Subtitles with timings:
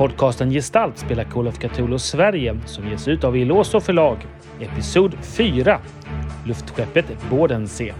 [0.00, 4.26] Podcasten Gestalt spelar Call of Cthulhu Sverige som ges ut av Iloso förlag.
[4.60, 5.78] Episod 4.
[6.46, 7.94] Luftskeppet Bodensee.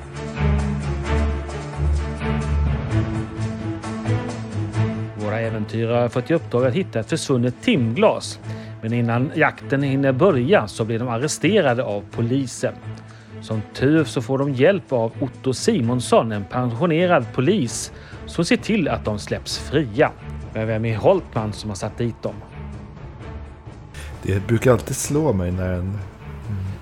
[5.16, 8.40] Våra äventyrare har fått i uppdrag att hitta ett försvunnet timglas.
[8.82, 12.74] Men innan jakten hinner börja så blir de arresterade av polisen.
[13.42, 17.92] Som tur så får de hjälp av Otto Simonsson, en pensionerad polis,
[18.26, 20.12] som ser till att de släpps fria.
[20.52, 22.34] Men vem är Holtman som har satt dit dem?
[24.22, 25.98] Det brukar alltid slå mig när en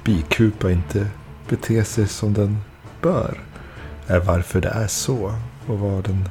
[0.05, 1.07] bikupa inte
[1.49, 2.59] beter sig som den
[3.03, 3.41] bör.
[4.07, 5.35] Är varför det är så
[5.67, 6.29] och vad den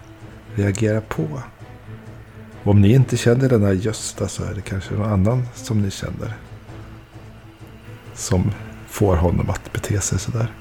[0.55, 1.41] reagerar på.
[2.63, 5.91] Om ni inte känner den här Gösta så är det kanske någon annan som ni
[5.91, 6.33] känner.
[8.13, 8.51] Som
[8.87, 10.53] får honom att bete sig sådär.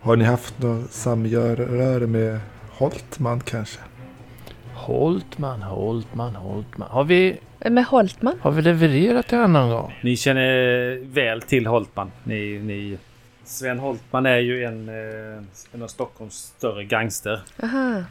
[0.00, 3.80] Har ni haft något samröre med Holtman kanske?
[4.80, 6.88] Holtman, Holtman, Holtman.
[6.90, 8.38] Har vi, Med Holtman?
[8.40, 9.98] har vi levererat till honom någon gång?
[10.02, 12.10] Ni känner väl till Holtman.
[12.24, 12.98] Ni, ni...
[13.44, 17.40] Sven Holtman är ju en, eh, en av Stockholms större gangster.
[17.62, 18.02] Aha.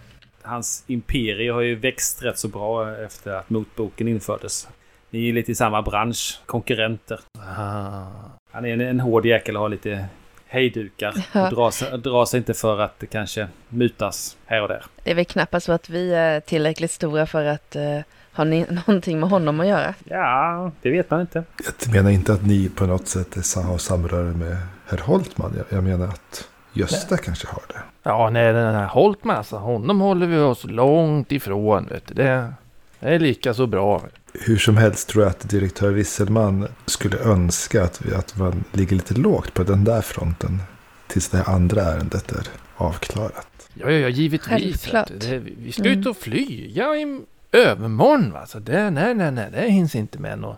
[0.42, 4.68] Hans imperie har ju växt rätt så bra efter att motboken infördes.
[5.10, 7.20] Ni är lite i samma bransch, konkurrenter.
[7.40, 8.06] Ah.
[8.52, 10.06] Han är en, en hård jäkel och har lite
[10.50, 11.26] hejdukar.
[11.34, 11.44] Ja.
[11.48, 11.54] Och
[12.02, 14.86] drar, sig- inte för att det kanske mutas här och där.
[15.04, 18.00] Det är väl knappast så att vi är tillräckligt stora för att eh,
[18.34, 19.94] ha ni- någonting med honom att göra.
[20.04, 21.44] Ja, det vet man inte.
[21.86, 25.54] Jag menar inte att ni på något sätt är har samröre med herr Holtman.
[25.58, 27.80] Jag, jag menar att Gösta kanske har det.
[28.04, 31.88] Ja, nej, den här Holtman alltså, honom håller vi oss långt ifrån.
[31.92, 32.14] Vet du.
[32.14, 32.54] Det,
[33.00, 34.02] det är lika så bra.
[34.34, 38.96] Hur som helst tror jag att direktör Wisselman skulle önska att, vi, att man ligger
[38.96, 40.62] lite lågt på den där fronten.
[41.08, 42.44] Tills det här andra ärendet är
[42.76, 43.70] avklarat.
[43.74, 44.50] Ja, ja, ja givetvis.
[44.50, 45.12] Självklart.
[45.20, 47.22] Det, vi ska ut och flyga i
[47.52, 48.32] övermorgon.
[48.32, 48.46] Va?
[48.46, 50.56] Så det, nej, nej, nej, det hinns inte med någon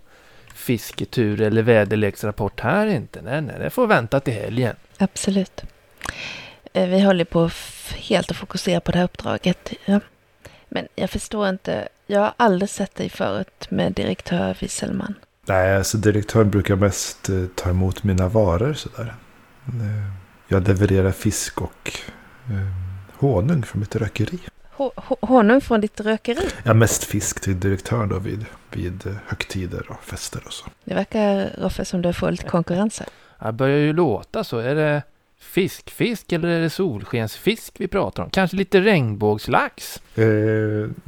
[0.53, 3.21] fisketur eller väderleksrapport här inte.
[3.21, 4.75] Nej, nej, det får vänta till helgen.
[4.97, 5.61] Absolut.
[6.73, 7.49] Eh, Vi håller på
[7.95, 9.73] helt att fokusera på det här uppdraget.
[9.85, 9.99] Ja.
[10.69, 11.87] Men jag förstår inte.
[12.11, 15.13] Jag har aldrig sett dig förut med direktör Wisselman.
[15.45, 19.15] Nej, alltså direktören brukar mest eh, ta emot mina varor sådär.
[19.67, 20.11] Eh,
[20.47, 21.91] jag levererar fisk och
[22.49, 24.39] eh, honung från mitt rökeri.
[24.77, 26.47] Ho- ho- honung från ditt rökeri.
[26.63, 30.65] Ja, mest fisk till direktören då vid, vid högtider och fester och så.
[30.83, 33.07] Det verkar, Roffe, som du har fullt konkurrenser.
[33.39, 34.57] Det börjar ju låta så.
[34.57, 35.03] Är det
[35.41, 38.29] fiskfisk eller är det solskensfisk vi pratar om?
[38.29, 40.01] Kanske lite regnbågslax?
[40.15, 40.25] Eh,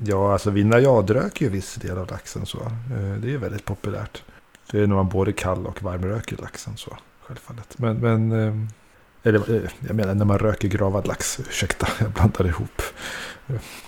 [0.05, 2.59] ja, alltså vi najadröker ju viss del av laxen så.
[2.59, 4.23] Eh, det är väldigt populärt.
[4.71, 6.97] Det är när man både kall och varmröker laxen så.
[7.21, 7.77] Självfallet.
[7.77, 8.69] Men, men eh,
[9.23, 11.39] eller, eh, jag menar när man röker gravad lax.
[11.39, 12.81] Ursäkta, jag blandar ihop.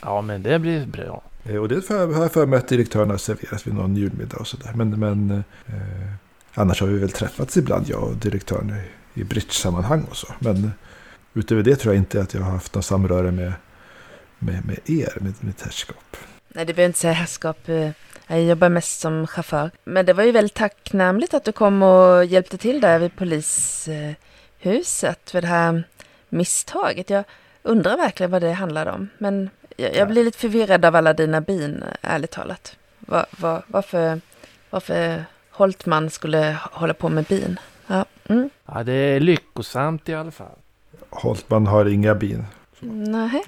[0.01, 1.23] Ja, men det blir bra.
[1.43, 4.47] Eh, och det har jag för mig att direktören har serverat vid någon julmiddag och
[4.47, 4.71] sådär.
[4.75, 6.13] Men, men eh,
[6.53, 8.75] annars har vi väl träffats ibland, jag och direktören,
[9.15, 10.27] i, bridge-sammanhang och så.
[10.39, 10.71] Men
[11.33, 13.53] utöver det tror jag inte att jag har haft något samröre med,
[14.39, 16.17] med, med er, med mitt herrskap.
[16.47, 17.69] Nej, du behöver inte säga herrskap.
[17.69, 17.89] eh,
[18.27, 19.71] Jag jobbar mest som chaufför.
[19.83, 25.29] Men det var ju väldigt tacknämligt att du kom och hjälpte till där vid polishuset
[25.31, 25.83] för det här
[26.29, 27.09] misstaget.
[27.09, 27.23] Jag
[27.63, 29.09] undrar verkligen vad det handlade om.
[29.17, 32.75] Men jag, jag blir lite förvirrad av alla dina bin, ärligt talat.
[32.99, 34.21] Va, va, varför,
[34.69, 37.59] varför Holtman skulle hålla på med bin?
[37.87, 38.49] Ja, mm.
[38.65, 40.57] Ja, det är lyckosamt i alla fall.
[41.09, 42.45] Holtman har inga bin.
[42.79, 43.43] Nej.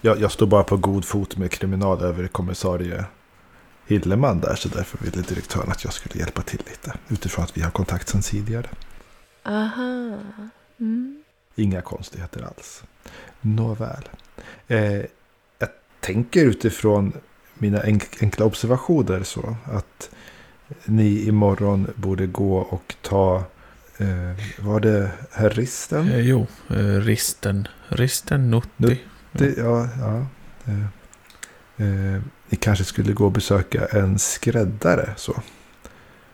[0.00, 3.04] Jag, jag står bara på god fot med kriminalöverkommissarie
[3.86, 4.54] Hilleman där.
[4.54, 6.94] Så därför ville direktören att jag skulle hjälpa till lite.
[7.08, 8.66] Utifrån att vi har kontakt sedan tidigare.
[9.42, 10.18] Aha.
[10.80, 11.22] Mm.
[11.56, 12.82] Inga konstigheter alls.
[13.40, 14.08] Nåväl.
[14.68, 14.92] Eh,
[15.58, 15.68] jag
[16.00, 17.12] tänker utifrån
[17.54, 20.10] mina enk- enkla observationer så att
[20.84, 23.42] ni imorgon borde gå och ta,
[24.58, 26.08] var det herr Risten?
[26.12, 27.68] Eh, jo, eh, risten.
[27.88, 28.70] Risten Nutti.
[28.76, 28.98] Nu-
[29.32, 30.26] Det, ja, ja.
[30.66, 30.80] Eh,
[31.86, 35.42] eh, ni kanske skulle gå och besöka en skräddare så.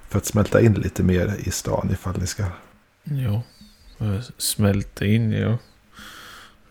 [0.09, 2.45] För att smälta in lite mer i stan ifall ni ska.
[3.05, 3.43] Jo.
[4.01, 5.59] Eh, Smälta in, jo.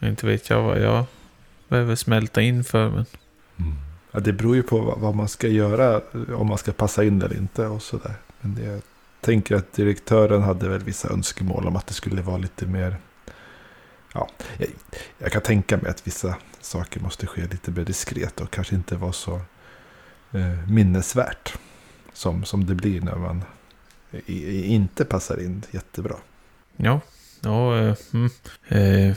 [0.07, 1.05] Inte vet jag vad jag
[1.69, 2.89] behöver smälta in för.
[2.89, 3.05] Men
[4.11, 6.01] Ja, det beror ju på vad, man ska göra.
[6.35, 8.13] Om man ska passa in eller inte och sådär.
[8.41, 8.81] Men det,
[9.23, 12.97] tänker att direktören hade väl vissa önskemål om att det skulle vara lite mer.
[14.13, 14.69] Ja, jag,
[15.17, 18.95] jag kan tänka mig att vissa saker måste ske lite mer diskret och kanske inte
[18.95, 19.41] vara så
[20.31, 21.53] eh, minnesvärt.
[22.13, 23.43] Som, som det blir när man
[24.25, 26.15] i, i, inte passar in jättebra.
[26.77, 27.01] ja.
[27.45, 28.29] Ja, eh, mm.
[28.67, 29.15] eh,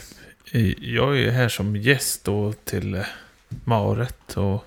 [0.91, 3.05] jag är ju här som gäst då till eh,
[3.49, 4.65] Maret och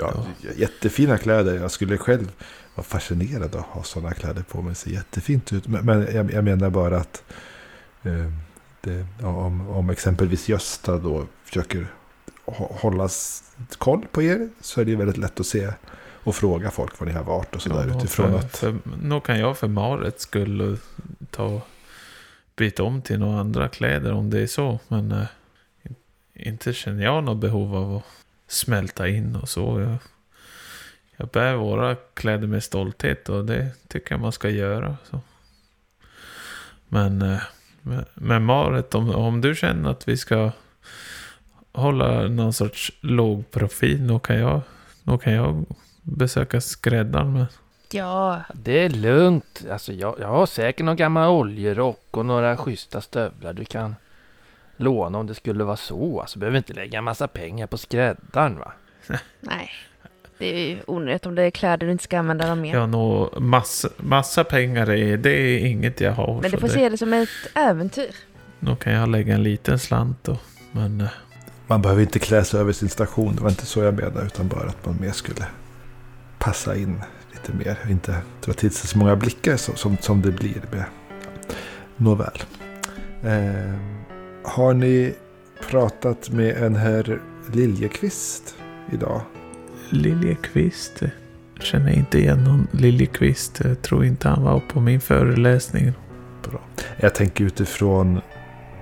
[0.00, 0.26] Ja,
[0.56, 1.54] jättefina kläder.
[1.54, 2.32] Jag skulle själv
[2.78, 4.70] vara fascinerad av att ha sådana kläder på mig.
[4.70, 5.66] Det ser jättefint ut.
[5.68, 7.24] Men, men jag, jag menar bara att
[8.02, 8.32] eh,
[8.80, 11.86] det, om, om exempelvis Gösta då försöker
[12.46, 13.08] hå- hålla
[13.78, 15.72] koll på er så är det väldigt lätt att se
[16.24, 18.56] och fråga folk var ni har varit och sådär Ja, utifrån för, att...
[18.56, 20.78] För, nog kan jag för Marets skull
[21.30, 21.60] ta
[22.56, 24.78] byta om till några andra kläder om det är så.
[24.88, 25.24] Men eh,
[25.82, 25.94] in-
[26.34, 28.02] inte känner jag något behov av att
[28.48, 29.80] smälta in och så.
[29.80, 29.96] Jag,
[31.20, 34.96] jag bär våra kläder med stolthet och det tycker jag man ska göra.
[35.10, 35.20] Så.
[36.88, 37.38] Men, eh,
[37.82, 40.50] men- men Marit, om, om du känner att vi ska
[41.72, 44.60] hålla någon sorts låg profil, då kan jag,
[45.02, 45.64] då kan jag
[46.02, 47.32] besöka skräddaren.
[47.32, 47.46] Men
[47.92, 49.64] Ja, Det är lugnt.
[49.70, 53.94] Alltså jag, jag har säkert någon gammal oljerock och några schyssta stövlar du kan
[54.76, 56.20] låna om det skulle vara så.
[56.20, 58.72] Alltså behöver inte lägga en massa pengar på skräddaren va?
[59.40, 59.70] nej.
[60.38, 62.72] Det är ju onödigt om det är kläder du inte ska använda dem mer.
[62.72, 66.40] Jag har nog massa, massa pengar, i, det är inget jag har.
[66.42, 68.10] Men du får det, se det som ett äventyr.
[68.60, 70.38] Då kan jag lägga en liten slant då.
[70.72, 71.08] Men eh,
[71.66, 73.36] Man behöver inte klä sig över sin station.
[73.36, 74.26] Det var inte så jag menade.
[74.26, 75.46] Utan bara att man mer skulle
[76.38, 77.02] passa in
[77.32, 77.78] lite mer.
[77.90, 80.84] Inte dra till sig så många blickar som, som, som det blir med.
[81.96, 82.42] Nåväl.
[83.22, 83.74] Eh,
[84.44, 85.14] har ni
[85.70, 87.20] pratat med en herr
[87.52, 88.54] Liljekvist
[88.92, 89.20] idag?
[89.90, 91.02] Liljekvist.
[91.02, 91.08] eh,
[91.60, 93.60] Känner inte igen någon Liljekvist.
[93.64, 95.92] Jag tror inte han var på min föreläsning.
[96.50, 96.60] Bra.
[96.96, 98.20] Jag tänker utifrån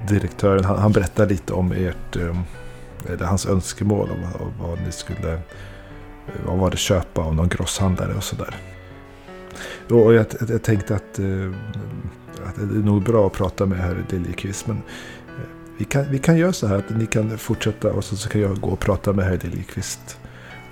[0.08, 0.64] direktören.
[0.64, 2.37] Han, han berättar lite om ert, eh,
[3.08, 5.41] eller hans önskemål om, vad ni skulle eh,
[6.47, 8.55] vad var det köpa av någon grosshandlare och sådär.
[9.91, 11.53] Och jag, jag, jag tänkte att, eh,
[12.47, 14.67] att det är nog bra att prata med herr Liljekvist.
[14.67, 15.49] Men eh,
[15.79, 18.41] vi kan, vi kan göra så här att ni kan fortsätta och så, så kan
[18.41, 20.19] jag gå och prata med herr Liljekvist.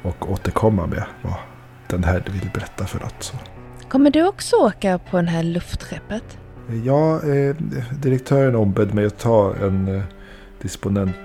[0.05, 1.35] Och återkomma med vad
[1.87, 3.15] den här vill berätta för något.
[3.23, 3.37] Så.
[3.89, 6.39] Kommer du också åka på det här luftskeppet?
[6.85, 7.57] Ja, eh,
[8.03, 10.03] direktören ombedd mig att ta en eh,
[10.63, 11.17] disponent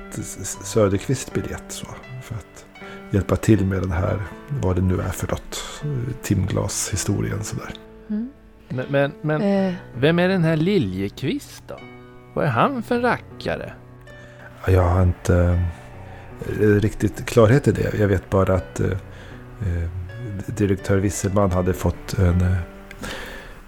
[0.64, 1.86] Söderqvist biljett så,
[2.24, 2.66] för att
[3.12, 4.20] hjälpa till med den här,
[4.62, 7.70] vad det nu är för något, eh, timglashistorien sådär.
[8.10, 8.30] Mm.
[8.70, 11.76] Men, men, men Eh, vem är den här Liljekvist då?
[12.34, 13.74] Vad är han för rackare?
[14.66, 15.60] Ja, Jag har inte eh,
[16.80, 17.94] riktigt klarhet i det.
[18.00, 18.88] Jag vet bara att eh,
[19.62, 19.90] eh,
[20.46, 22.58] direktör Wisselman hade fått, en, eh,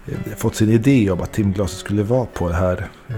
[0.06, 3.16] eh, fått sin idé om att timglaset skulle vara på det här eh,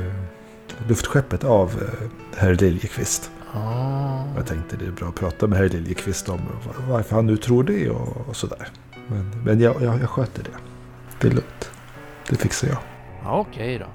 [0.88, 2.08] luftskeppet av eh,
[2.38, 3.30] herr Liljekvist.
[3.54, 4.24] Ah.
[4.36, 6.36] Jag tänkte det är bra att prata med herr Liljekvist om
[6.66, 8.68] va- varför han nu tror det och, och sådär.
[9.08, 10.50] Men, men jag, jag, jag sköter det.
[11.20, 11.70] Det är lugnt.
[12.28, 12.78] Det fixar jag.
[13.22, 13.86] Ja, Okej då.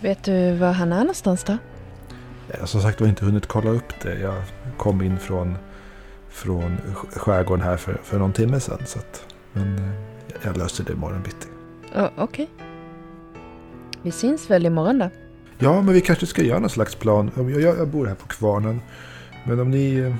[0.00, 1.58] vet du var han är någonstans då?
[2.50, 4.18] Jag har som sagt var inte hunnit kolla upp det.
[4.20, 4.34] Jag
[4.76, 5.58] kom in från,
[6.28, 6.62] från
[6.94, 8.78] sk- skärgården här för, för någon timme sedan.
[8.86, 9.90] Så att, men eh,
[10.42, 11.48] jag löser det imorgon bitti.
[11.96, 12.48] Oh, Okej.
[14.02, 15.10] Vi syns väl imorgon då?
[15.58, 17.30] Ja, men vi kanske ska göra någon slags plan.
[17.36, 18.80] Om Jag, jag bor här på Kvarnen.
[19.46, 19.94] Men om ni...
[19.98, 20.14] Eh,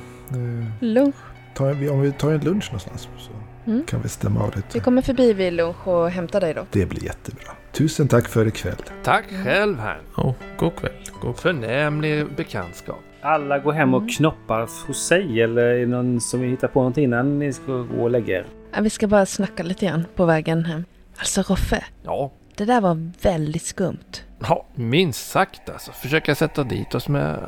[0.81, 1.15] Lunch.
[1.55, 3.31] tar, om vi tar en lunch någonstans så
[3.67, 3.83] Mm.
[3.87, 4.81] kan vi stämma av Vi lite.
[4.81, 6.67] kommer förbi vid lunch och hämtar dig då.
[6.71, 7.53] Det blir jättebra.
[7.73, 8.77] Tusen tack för ikväll.
[9.05, 10.01] Tack själv här.
[10.17, 10.93] Oh, god kväll.
[11.21, 11.35] Kväll.
[11.35, 12.99] Förnämlig bekantskap.
[13.23, 14.09] Alla går hem och Mm.
[14.15, 17.73] knoppar hos sig eller är det någon som vill hitta på någonting innan ni ska
[17.73, 18.47] gå och lägga er?
[18.75, 20.85] Ja, vi ska bara snacka lite grann på vägen hem.
[21.17, 24.23] Alltså Roffe, Ja, det där var väldigt skumt.
[24.41, 25.93] ja minst sagt alltså.
[25.93, 27.39] Försöka sätta dit oss med...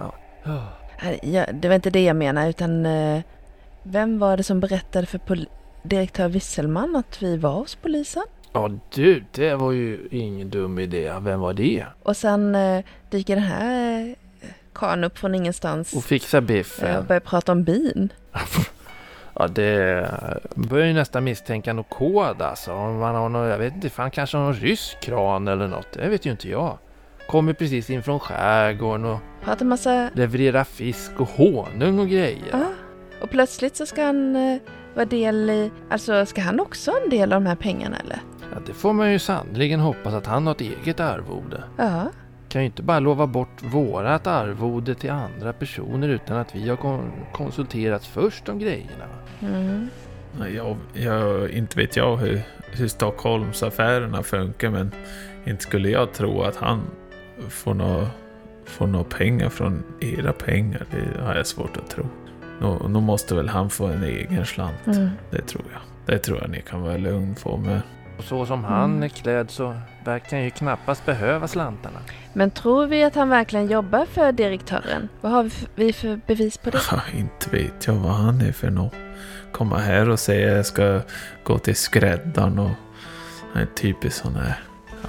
[1.22, 3.20] Ja, det var inte det jag menade utan eh,
[3.82, 5.48] vem var det som berättade för pol-
[5.82, 8.22] direktör Wisselman att vi var hos polisen?
[8.52, 11.12] Ja du, det var ju ingen dum idé.
[11.20, 11.84] Vem var det?
[12.02, 14.00] Och sen eh, dyker den här
[14.40, 17.06] eh, karln upp från ingenstans Och fixa eh, och biffen.
[17.06, 18.12] börjar prata om bin.
[19.34, 20.10] Ja, det
[20.54, 22.72] börjar ju nästan misstänka något kod alltså.
[22.72, 25.92] Om man har någon, jag vet inte, fan kanske någon rysk kran eller något.
[25.92, 26.78] Det vet ju inte jag.
[27.28, 30.10] Kommer precis in från skärgården och Pratar massa...
[30.14, 32.48] levererar fisk och honung och grejer.
[32.52, 32.66] Ja.
[33.22, 34.58] Och plötsligt så ska han eh,
[34.94, 35.70] vara del i...
[35.90, 38.20] Alltså ska han också ha en del av de här pengarna eller?
[38.52, 41.62] Ja, det får man ju sannoliken hoppas att han har ett eget arvode.
[41.76, 42.06] Ja.
[42.50, 46.76] Kan ju inte bara lova bort vårat arvode till andra personer utan att vi har
[46.76, 49.04] kon- konsulterats först om grejerna.
[49.40, 49.88] Mm.
[50.38, 52.40] Nej, Jag, jag, inte vet jag hur,
[52.72, 54.92] hur Stockholmsaffärerna funkar men
[55.44, 56.80] inte skulle jag tro att han
[57.48, 58.06] får några
[58.64, 60.86] får nå pengar från era pengar.
[60.90, 62.04] Det har jag svårt att tro.
[62.60, 64.86] Nå, nå måste väl han få en egen slant.
[64.86, 65.08] Mm.
[65.30, 65.80] Det tror jag.
[66.06, 67.56] Det tror jag ni kan vara lugn på.
[67.56, 67.80] Men
[68.18, 69.02] Och så som han Mm.
[69.02, 71.98] är klädd så verkar han ju knappast behöva slantarna.
[72.32, 75.08] Men tror vi att han verkligen jobbar för direktören?
[75.20, 76.80] Vad har vi för, vi för bevis på det?
[76.90, 78.94] Ja, inte vet jag vad han är för något.
[79.52, 81.00] Komma här och säga att jag ska
[81.44, 82.70] gå till skräddaren och...
[83.52, 84.62] Han är typiskt sån här...
[85.02, 85.08] Ja,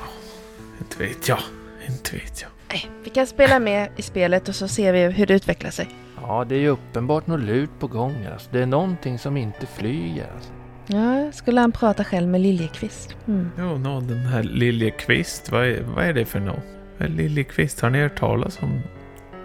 [0.79, 1.39] inte vet jag.
[1.87, 2.49] Inte vet jag.
[2.69, 5.89] Nej, vi kan spela med i spelet och så ser vi hur det utvecklar sig.
[6.21, 8.49] Ja, det är ju uppenbart något lurt på gång alltså.
[8.51, 10.51] Det är någonting som inte flyger alltså.
[10.93, 13.15] Ja, skulle han prata själv med Liljekvist?
[13.27, 13.49] Mm.
[13.57, 15.51] Jo, nå, den här Liljekvist.
[15.51, 16.63] Vad är, vad är det för något?
[16.97, 17.81] Liljekvist?
[17.81, 18.81] Har ni hört talas om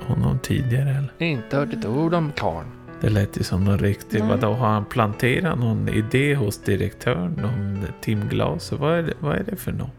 [0.06, 1.12] honom tidigare eller?
[1.18, 2.68] Inte hört ett ord om karln.
[3.00, 4.20] Det lät ju som någon riktig...
[4.20, 4.28] Nej.
[4.28, 8.72] Vadå, har han planterat någon idé hos direktören om timglas?
[8.72, 9.90] Vad är det, vad är det för något?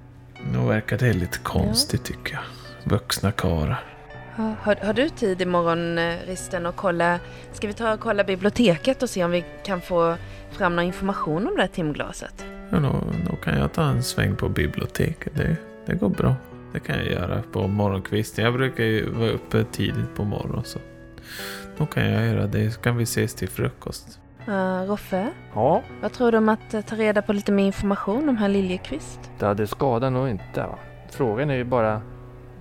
[0.54, 2.44] Nu verkar det lite konstigt tycker jag.
[2.92, 3.84] Vuxna karlar.
[4.38, 7.20] Ha, har, har du tid imorgon, eh, Risten, att kolla...
[7.52, 10.16] Ska vi ta och kolla biblioteket och se om vi kan få
[10.52, 12.46] fram någon information om det här timglaset?
[12.70, 12.96] Ja, då,
[13.30, 15.36] då kan jag ta en sväng på biblioteket.
[15.36, 16.36] Det, det går bra.
[16.74, 18.46] Det kan jag göra på morgonkvisten.
[18.46, 20.64] Jag brukar ju vara uppe tidigt på morgonen.
[20.64, 20.80] Så
[21.78, 22.72] då kan jag göra det.
[22.72, 24.20] Så kan vi ses till frukost.
[24.48, 28.30] Uh, Roffe, Ja, vad tror du om att eh, ta reda på lite mer information
[28.30, 29.20] om herr Liljekvist?
[29.40, 30.80] det hade skadat nog inte va.
[31.12, 32.02] Frågan är ju bara,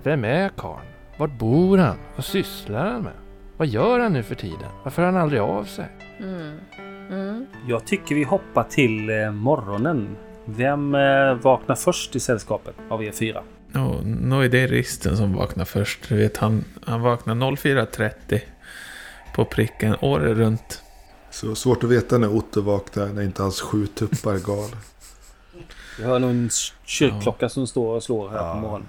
[0.02, 0.95] vem är karln?
[1.18, 1.96] Vart bor han?
[2.16, 3.12] Vad sysslar han med?
[3.56, 4.68] Vad gör han nu för tiden?
[4.84, 5.88] Varför hör han aldrig av sig?
[6.18, 6.58] Mm.
[7.10, 7.46] Mm.
[7.68, 10.16] Jag tycker vi hoppar till eh, morgonen.
[10.44, 13.42] Vem eh, vaknar först i sällskapet av er fyra?
[13.72, 16.08] Nå, nå är det Risten som vaknar först.
[16.08, 18.40] Du vet, han, han vaknar 04.30
[19.34, 20.82] på pricken året runt.
[21.30, 24.70] Så svårt att veta när Otto vaknar när inte hans sju tuppar gal.
[25.98, 26.50] Vi hör nog en
[26.84, 28.88] kyrkklocka som står och slår här på morgonen.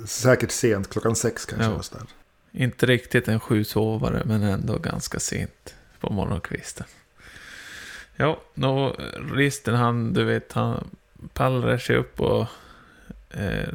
[0.00, 1.64] ja, säkert sent, klockan sex kanske.
[1.64, 1.68] Ja.
[1.68, 2.10] någonstans.
[2.52, 6.86] Inte riktigt en sjusovare, men ändå ganska sent på morgonkvisten.
[8.16, 8.96] Ja, nå,
[9.32, 10.90] Risten han, du vet, han
[11.32, 12.46] pallrar sig upp och
[13.30, 13.68] eh,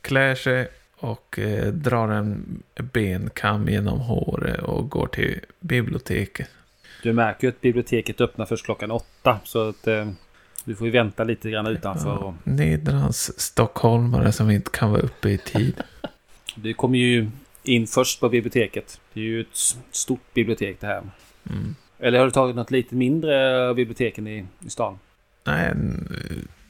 [0.00, 6.48] klär sig och eh, drar en benkam genom håret och går till biblioteket.
[7.02, 9.40] Du märker ju att biblioteket öppnar först klockan åtta.
[9.44, 10.08] Så att eh,
[10.64, 12.08] du får ju vänta lite grann utanför.
[12.08, 15.74] Ja, Och Nedrans stockholmare som inte kan vara uppe i tid.
[16.54, 17.30] du kommer ju
[17.62, 19.00] in först på biblioteket.
[19.12, 21.02] Det är ju ett stort bibliotek det här.
[21.50, 21.74] Mm.
[21.98, 24.98] Eller har du tagit något lite mindre av biblioteken i, i stan?
[25.44, 25.72] Nej,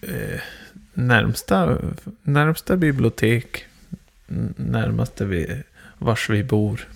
[0.02, 0.40] eh,
[0.94, 1.78] närmsta,
[2.22, 3.64] närmsta bibliotek.
[4.56, 5.62] Närmaste vi,
[5.98, 6.88] vars vi bor.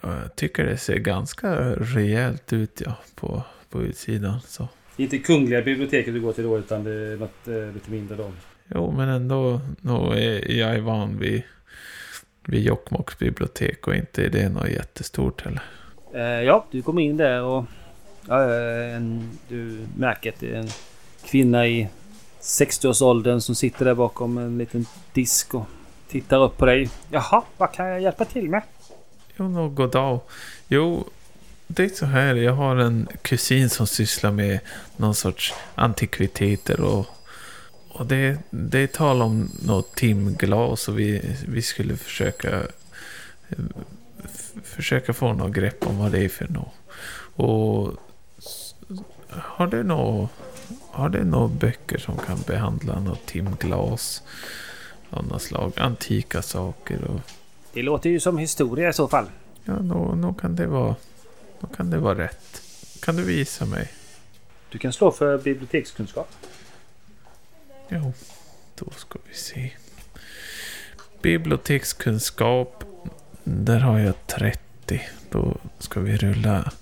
[0.00, 4.40] Jag tycker det ser ganska rejält ut ja, på, på utsidan.
[4.46, 4.68] Så.
[4.96, 8.32] Inte Kungliga biblioteket du går till då utan det är något eh, lite mindre då.
[8.74, 11.42] Jo, men ändå nog är jag är van vid,
[12.46, 15.62] vid Jokkmokks bibliotek och inte är det något jättestort heller.
[16.14, 17.64] Eh, ja, du kommer in där och
[18.28, 20.68] ja, eh, en, du märker att det är en
[21.24, 21.88] kvinna i
[22.40, 25.66] 60-årsåldern som sitter där bakom en liten disk och
[26.08, 26.88] tittar upp på dig.
[27.10, 28.62] Jaha, vad kan jag hjälpa till med?
[29.36, 30.20] Jo, nå, god dag.
[30.68, 31.04] Jo,
[31.66, 32.34] det är så här.
[32.34, 34.60] Jag har en kusin som sysslar med
[34.96, 37.06] någon sorts antikviteter och,
[37.88, 42.60] och det, det är tal om något timglas och vi, vi skulle försöka
[43.48, 43.64] eh,
[44.64, 46.74] försöka få något grepp om vad det är för något.
[47.36, 47.92] Och
[49.28, 50.30] har du något
[50.90, 54.22] har du några böcker som kan behandla något timglas
[55.10, 55.72] av något slag?
[55.76, 57.20] Antika saker och
[57.72, 59.26] Det låter ju som historia i så fall.
[59.64, 60.94] Ja, då kan det vara...
[61.60, 62.62] Då kan det vara rätt.
[63.02, 63.92] Kan du visa mig?
[64.68, 66.28] Du kan slå för bibliotekskunskap.
[67.88, 68.12] Jo,
[68.74, 69.72] då ska vi se.
[71.22, 72.84] Bibliotekskunskap.
[73.44, 75.02] Där har jag 30.
[75.30, 76.72] Då ska vi rulla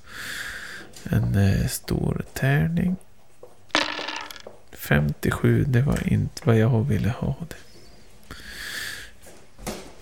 [1.05, 2.97] en eh, stor tärning.
[4.73, 7.57] 57, det var inte vad jag ville ha det.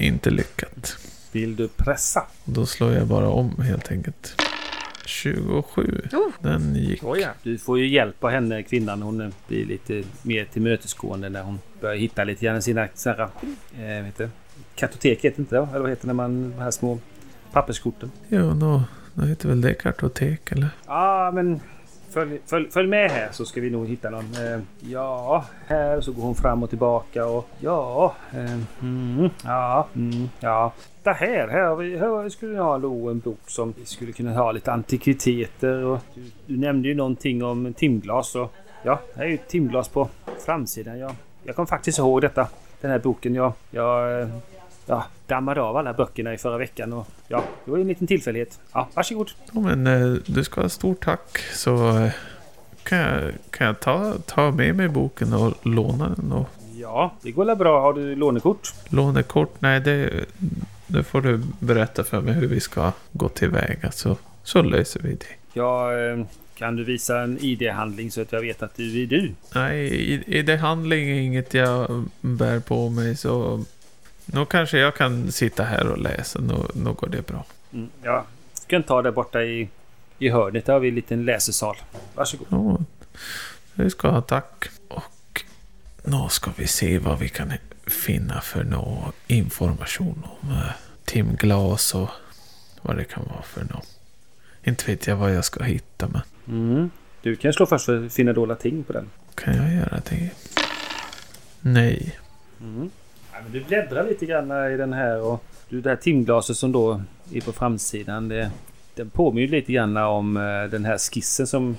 [0.04, 0.96] Inte lyckat.
[1.32, 2.26] Vill du pressa?
[2.44, 4.42] Då slår jag bara om helt enkelt.
[5.10, 6.08] 27.
[6.12, 6.32] Oh.
[6.40, 7.02] Den gick.
[7.42, 9.02] Du får ju hjälp av henne, kvinnan.
[9.02, 14.18] Hon blir lite mer tillmötesgående när hon börjar hitta lite grann sina här, eh, vet
[14.18, 14.28] du,
[14.74, 15.68] kartotek heter inte det?
[15.70, 16.98] Eller vad heter det när man, de här små
[17.52, 18.10] papperskorten?
[18.28, 18.82] Jo, då,
[19.14, 20.68] då heter väl det kartotek eller?
[20.86, 21.60] Ja, men
[22.10, 24.24] följ, följ, följ med här så ska vi nog hitta någon.
[24.24, 30.28] Eh, ja, här så går hon fram och tillbaka och ja, eh, mm, ja, mm,
[30.40, 30.72] ja.
[31.02, 32.74] Det här, här, har vi, här skulle vi ha
[33.10, 37.44] en bok som vi skulle kunna ha lite antikviteter och du, du nämnde ju någonting
[37.44, 38.52] om timglas och
[38.82, 40.08] ja, här är ju timglas på
[40.46, 40.98] framsidan.
[40.98, 41.12] Jag,
[41.44, 42.48] jag kom faktiskt ihåg detta.
[42.80, 44.28] Den här boken jag, jag eh,
[44.90, 48.06] ja, dammade av alla böckerna i förra veckan och ja, det var ju en liten
[48.06, 48.60] tillfällighet.
[48.72, 49.30] Ja, varsågod.
[49.52, 52.12] Ja, men eh, du ska ha stort tack så eh,
[52.82, 56.32] kan jag, kan jag ta, ta med mig boken och låna den?
[56.32, 57.80] Och Ja, det går väl bra.
[57.80, 58.74] Har du lånekort?
[58.88, 59.54] lånekort?
[59.58, 60.24] Nej, det,
[60.86, 63.90] det får du berätta för mig hur vi ska gå tillväga.
[63.90, 65.26] Så, så löser vi det.
[65.52, 69.32] Ja, eh, kan du visa en ID-handling så att jag vet att du är du?
[69.54, 73.64] Nej, i, i det handling är inget jag bär på mig så...
[74.32, 76.38] Nu kanske jag kan sitta här och läsa.
[76.40, 77.44] Nu, nu går det bra.
[77.72, 78.24] Mm, ja,
[78.60, 79.68] du kan ta det borta i,
[80.18, 80.66] i hörnet.
[80.66, 81.76] Där har vi en liten läsesal.
[82.14, 82.46] Varsågod.
[82.50, 82.78] Ja,
[83.74, 84.64] det ska ha tack.
[84.88, 85.44] Och
[86.04, 87.52] nu ska vi se vad vi kan
[87.86, 90.70] finna för någon information om eh,
[91.04, 92.08] Tim Glas och
[92.82, 93.98] vad det kan vara för något.
[94.64, 96.90] Inte vet jag vad jag ska hitta men Mm.
[97.22, 99.10] Du kan slå först för att finna dolda ting på den.
[99.34, 100.30] kan jag göra det?
[101.60, 102.18] Nej.
[102.60, 102.90] Mm.
[103.42, 107.02] Men du bläddrar lite grann i den här och du, det här timglaset som då
[107.32, 108.28] är på framsidan.
[108.28, 108.50] Det,
[108.94, 111.76] den påminner lite grann om eh, den här skissen som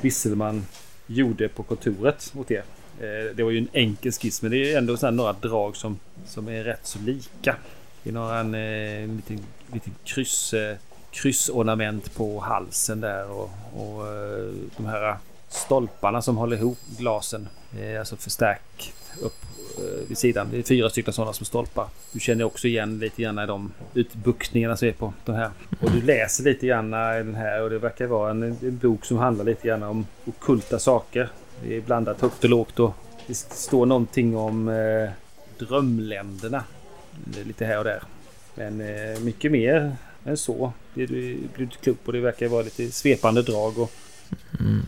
[0.00, 0.66] Wisselman
[1.06, 2.62] gjorde på kontoret åt er.
[3.00, 5.76] Eh, det var ju en enkel skiss men det är ändå så här några drag
[5.76, 7.56] som, som är rätt så lika.
[8.02, 9.40] Det är några en, eh, en liten,
[9.72, 10.54] liten kryss,
[11.10, 14.04] kryssornament på halsen där och, och
[14.76, 15.16] de här
[15.48, 17.48] stolparna som håller ihop glasen.
[17.98, 18.92] Alltså förstärkt
[19.22, 19.36] upp
[20.08, 20.48] vid sidan.
[20.50, 21.86] Det är fyra stycken sådana som stolpar.
[22.12, 25.50] Du känner också igen lite grann i de utbuktningarna som är på de här.
[25.80, 29.04] Och du läser lite grann i den här och det verkar vara en, en bok
[29.04, 31.28] som handlar lite grann om okulta saker.
[31.62, 32.94] Det är blandat högt och lågt och
[33.26, 35.10] det står någonting om eh,
[35.66, 36.64] drömländerna.
[37.46, 38.02] Lite här och där.
[38.54, 42.12] Men eh, mycket mer än så du, blir du inte klok på.
[42.12, 43.92] Det verkar vara lite svepande drag och
[44.60, 44.82] Mm.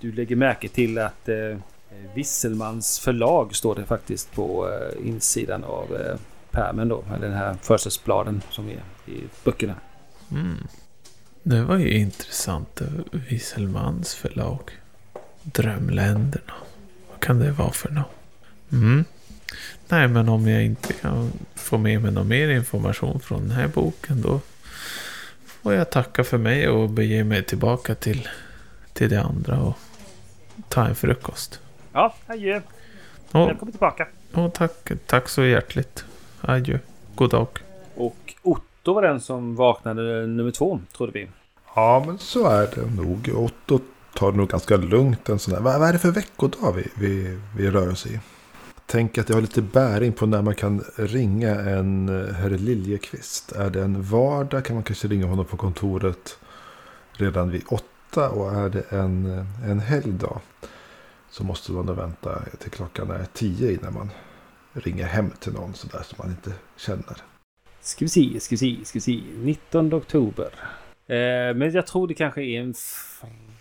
[0.00, 1.56] du lägger märke till att eh,
[1.92, 6.16] Eh, Visselmans förlag står det faktiskt på eh, insidan av eh,
[6.50, 7.04] pärmen då.
[7.14, 9.74] Eller den här försättsbladen som är i böckerna.
[10.30, 10.66] Mm.
[11.42, 12.80] Det var ju intressant.
[12.80, 14.60] Eh, Visselmans förlag.
[15.42, 16.52] Drömländerna.
[17.10, 18.10] Vad kan det vara för något?
[18.72, 19.04] Mm.
[19.88, 23.68] Nej, men om jag inte kan få med mig någon mer information från den här
[23.68, 24.40] boken då
[25.44, 28.28] får jag tacka för mig och bege mig tillbaka till,
[28.92, 29.76] till det andra och
[30.68, 31.60] ta en frukost.
[31.92, 32.60] Ja, adjö.
[33.32, 34.06] Och, Välkommen tillbaka.
[34.32, 36.04] och tack, tack så hjärtligt.
[36.40, 36.78] Adjö.
[37.14, 37.48] God dag.
[37.94, 41.28] Och Otto var den som vaknade nummer två, trodde vi.
[41.74, 43.30] Ja, men så är det nog.
[43.34, 43.78] Otto
[44.14, 45.60] tar det nog ganska lugnt en sån där.
[45.60, 48.20] Vad vad är det för veckodag vi, vi, vi rör oss i?
[48.86, 53.52] Tänk att jag har lite bäring på när man kan ringa en eh, herr Liljekvist.
[53.52, 56.38] Är det en vardag kan man kanske ringa honom på kontoret
[57.12, 58.28] redan vid åtta.
[58.30, 60.40] Och är det en, eh, en helgdag
[61.32, 64.10] så måste man då vänta till klockan är tio innan man
[64.72, 67.16] ringer hem till någon sådär som man inte känner.
[67.80, 69.20] Ska vi se, ska vi se, ska vi se.
[69.42, 70.48] 19 oktober.
[71.06, 72.74] Eh, men jag tror det kanske är en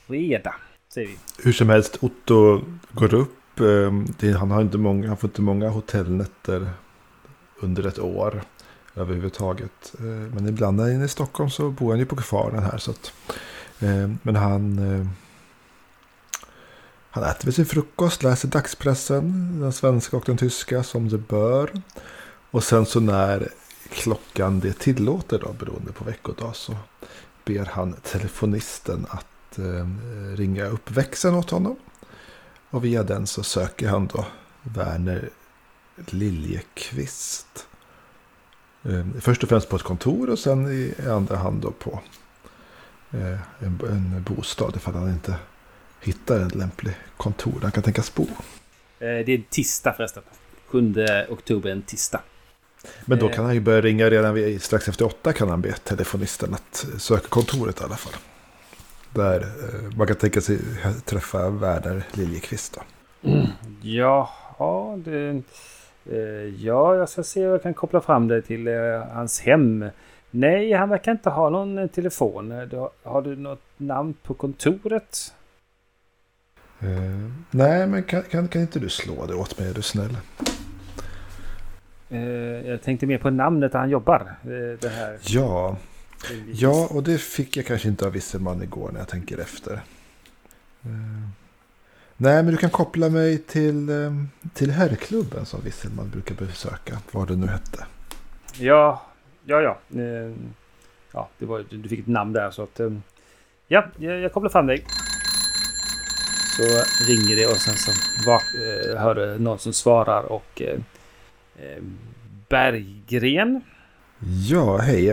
[0.07, 0.55] fredag.
[0.93, 1.17] Säger vi.
[1.43, 3.59] Hur som helst, Otto går upp.
[3.59, 6.69] eh, han, har inte många, han får inte många hotellnätter
[7.59, 8.41] under ett år
[8.95, 9.93] överhuvudtaget.
[9.99, 12.77] Eh, Men ibland när han är i Stockholm så bor han ju på kvarnen här.
[12.77, 13.13] Så att,
[13.79, 15.07] eh, men han, eh,
[17.13, 21.71] han äter vid sin frukost, läser dagspressen, den svenska och den tyska som det bör.
[22.51, 23.49] Och sen så när
[23.89, 26.75] klockan det tillåter då, beroende på veckodag, så
[27.45, 29.87] ber han telefonisten att eh,
[30.35, 31.75] ringa upp växeln åt honom.
[32.69, 34.25] Och via den så söker han då
[34.61, 35.29] Werner
[35.95, 37.67] Liljekvist.
[38.83, 41.99] Eh, först och främst på ett kontor och sen i andra hand då på
[43.11, 45.35] eh, en, en bostad ifall han inte
[46.01, 48.23] hittar en lämplig kontor där han kan tänkas bo.
[48.23, 48.27] Eh,
[48.99, 50.23] det är en tisdag förresten.
[50.67, 50.93] 7
[51.29, 52.21] oktober, en tisdag.
[53.05, 53.35] Men då Eh.
[53.35, 56.85] kan han ju börja ringa redan vid, strax efter åtta kan han be telefonisten att
[56.97, 58.13] söka kontoret i alla fall.
[59.13, 60.59] Där eh, man kan tänka sig
[61.05, 62.73] träffa Werner Liljekvist.
[62.75, 62.81] Då.
[63.81, 65.41] Jaha, det...
[66.57, 68.67] Ja, jag ska se om jag kan koppla fram det till
[69.13, 69.85] hans hem.
[70.31, 72.51] Nej, han verkar inte ha någon telefon.
[73.03, 75.33] Har du något namn på kontoret?
[76.83, 80.17] Eh, nej, men kan, kan, kan inte du slå det åt mig är du snäll?
[82.09, 82.19] Eh,
[82.69, 84.35] jag tänkte mer på namnet där han jobbar.
[84.43, 85.17] Eh, det här.
[85.21, 85.77] Ja,
[86.53, 89.73] ja, och det fick jag kanske inte av Wisselman igår när jag tänker efter.
[90.83, 90.89] Eh,
[92.17, 93.89] nej, men du kan koppla mig till,
[94.53, 96.97] till herrklubben som Wisselman brukar besöka.
[97.11, 97.85] Vad det nu hette.
[98.59, 99.01] Ja,
[99.45, 99.77] ja, ja.
[101.13, 102.79] Ja, det var, du fick ett namn där så att...
[103.67, 104.85] Ja, jag, jag kopplar fram dig.
[106.57, 106.63] Så
[107.05, 107.91] ringer det och sen så
[108.31, 110.61] eh, hör du någon som svarar och...
[110.61, 110.79] Eh,
[111.55, 111.83] eh,
[112.49, 113.61] Berggren.
[114.49, 115.05] Ja, hej.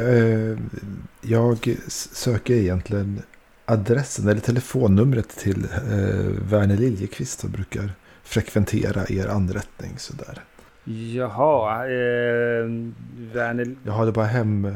[1.21, 3.23] Jag söker egentligen
[3.65, 5.67] adressen eller telefonnumret till
[6.51, 7.91] Verner Liljekvist som brukar
[8.23, 10.43] frekventera er anrättning sådär.
[11.15, 12.65] Jaha, eh,
[13.33, 13.77] Werner...
[13.85, 14.75] Jag hade bara hem,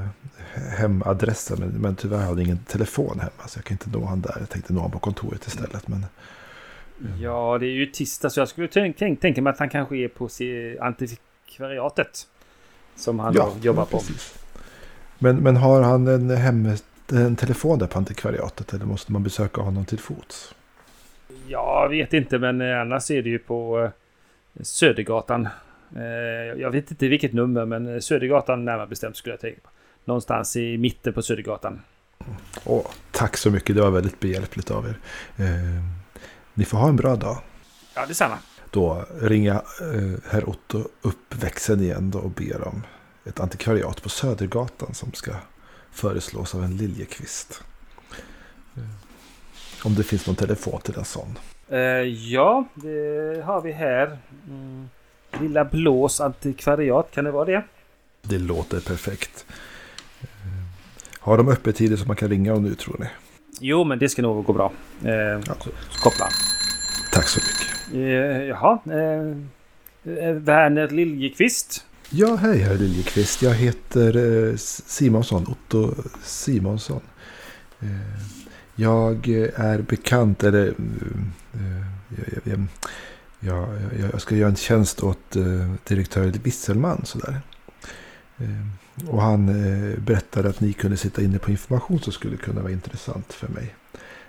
[0.55, 4.21] hemadressen men, men tyvärr hade jag ingen telefon hemma så jag kan inte nå han
[4.21, 4.37] där.
[4.39, 5.89] Jag tänkte nå honom på kontoret istället.
[5.89, 6.07] Men,
[7.21, 9.97] Ja, det är ju tisdag så jag skulle tänk, tänk, tänka mig att han kanske
[9.97, 10.29] är på
[10.81, 12.27] antikvariatet.
[12.97, 13.99] Som han då jobbar på.
[13.99, 14.39] precis.
[15.19, 16.69] Men, men har han en, hem,
[17.13, 20.55] en telefon där på antikvariatet eller måste man besöka honom till fots?
[21.49, 23.91] Jag vet inte, men eh, annars är det ju på
[24.59, 25.49] eh, Södergatan.
[25.97, 29.69] Eh, Jag vet inte vilket nummer, men Södergatan närmare bestämt skulle jag tänka på.
[30.05, 31.81] Någonstans i mitten på Södergatan.
[32.65, 34.95] Åh, tack så mycket, det var väldigt behjälpligt av er.
[36.55, 37.39] Ni får ha en bra dag.
[37.95, 38.39] Ja, detsamma.
[38.71, 42.83] Då ringer eh, herr Otto upp växeln igen då och ber om
[43.25, 45.33] ett antikvariat på Södergatan som ska
[45.91, 47.63] föreslås av en Liljekvist.
[48.77, 48.83] Eh,
[49.85, 51.39] om det finns någon telefon till en sån.
[51.69, 54.19] Eh, ja, det har vi här.
[54.49, 54.89] Mm.
[55.41, 57.65] Lilla Blås antikvariat, kan det vara det?
[58.23, 59.47] Det låter perfekt.
[60.21, 60.29] Eh,
[61.19, 63.07] har de öppettider som man kan ringa om nu tror ni?
[63.65, 64.73] Jo, men det ska nog gå bra.
[65.05, 65.11] Eh,
[65.47, 65.55] Ja.
[66.03, 66.29] koppla.
[67.13, 67.95] Tack så mycket.
[67.95, 68.79] Eh, jaha.
[68.87, 69.37] Eh,
[70.29, 71.85] eh, Werner Liljekvist.
[72.11, 73.43] Ja, hej herr Liljekvist.
[73.43, 77.01] Jag heter eh, Simonsson, Otto Simonsson.
[77.81, 77.89] Eh,
[78.75, 81.87] jag är bekant, eller eh,
[82.45, 82.59] jag,
[83.41, 83.69] jag,
[84.01, 87.01] jag, jag, ska göra en tjänst åt eh, direktör Wisselman.
[87.05, 87.41] Sådär.
[89.09, 92.73] Och han eh, berättade att ni kunde sitta inne på information som skulle kunna vara
[92.73, 93.75] intressant för mig.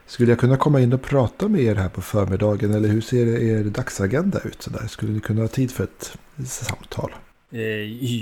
[0.06, 2.73] Skulle jag kunna komma in och prata med er här på förmiddagen?
[2.73, 4.62] Eller hur ser er dagsagenda ut?
[4.62, 4.88] Sådär?
[4.88, 7.12] Skulle ni kunna ha tid för ett samtal?
[7.52, 7.62] Eh,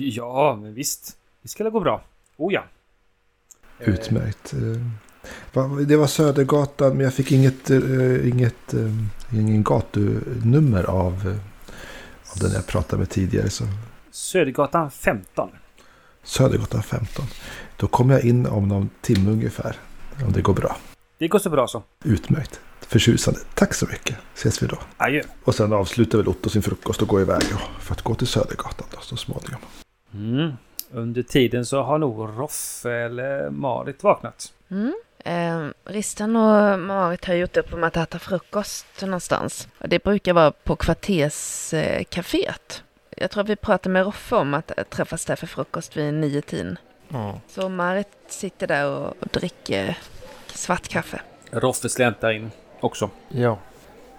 [0.10, 1.18] ja, men visst.
[1.42, 2.04] Det ska gå bra.
[2.38, 2.64] Oh ja.
[3.80, 4.54] Eh, Utmärkt.
[4.54, 8.74] Eh, Det var Södergatan men jag fick inget, eh, inget
[9.34, 11.38] ingen gatunummer av,
[12.34, 13.50] av den jag pratade med tidigare.
[13.50, 13.64] Så
[14.12, 15.50] Södergatan 15.
[16.24, 17.26] Södergatan 15.
[17.78, 19.76] Då kommer jag in om någon timme ungefär.
[20.26, 20.78] Om det går bra.
[21.18, 21.84] Det går så bra så.
[22.04, 22.60] Utmärkt.
[22.80, 23.40] Förtjusande.
[23.56, 24.18] Tack så mycket.
[24.36, 24.78] Ses vi då.
[24.98, 25.22] Adjö.
[25.44, 27.44] Och sen avslutar väl Otto sin frukost och går iväg
[27.80, 29.62] för att gå till Södergatan då, så småningom.
[30.14, 30.52] Mm.
[30.92, 34.54] Under tiden så har nog Roffe eller Marit vaknat.
[34.72, 34.94] Mm.
[35.26, 39.68] Eh, Ristan och Marit har gjort upp om att äta frukost någonstans.
[39.78, 42.84] Och det brukar vara på kvarterscaféet.
[43.22, 46.42] Jag tror att vi pratar med Roffe om att träffas där för frukost vid nio
[46.42, 46.78] tiden.
[47.10, 47.40] Ja.
[47.48, 49.98] Så Marit sitter där och, dricker
[50.48, 51.22] svart kaffe.
[51.52, 53.10] Roffe släntar in också.
[53.30, 53.58] Ja.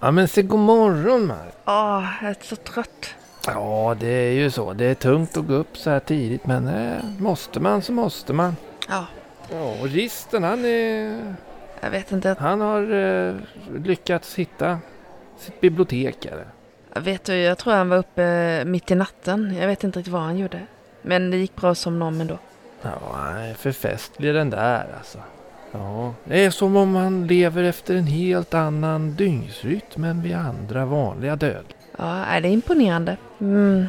[0.01, 1.55] Ja men se god morgon Marit.
[1.65, 3.15] Åh, jag är så trött.
[3.47, 4.73] Ja det är ju så.
[4.73, 8.33] Det är tungt att gå upp så här tidigt men eh, måste man så måste
[8.33, 8.57] man.
[8.89, 9.07] Ja,
[9.51, 11.35] Ja och Risten han är...
[11.81, 12.37] jag vet inte.
[12.39, 13.35] Han har eh,
[13.85, 14.79] lyckats hitta
[15.39, 16.47] sitt bibliotek eller?
[16.95, 19.57] Jag vet du, jag tror han var uppe mitt i natten.
[19.61, 20.61] Jag vet inte riktigt vad han gjorde.
[21.03, 22.39] Men det gick bra att somna om ändå.
[22.83, 22.93] Ja,
[23.57, 25.19] för festlig den där alltså.
[25.73, 30.85] Ja, det är som om han lever efter en helt annan dygnsrytm än vi andra
[30.85, 31.65] vanliga död.
[31.99, 33.17] Ja, är det är imponerande.
[33.41, 33.87] Mm.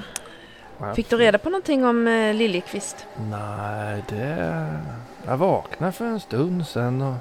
[0.96, 3.06] Fick du reda på någonting om eh, Liljekvist?
[3.30, 4.68] Nej, det...
[5.26, 7.16] Jag vaknade för en stund sedan och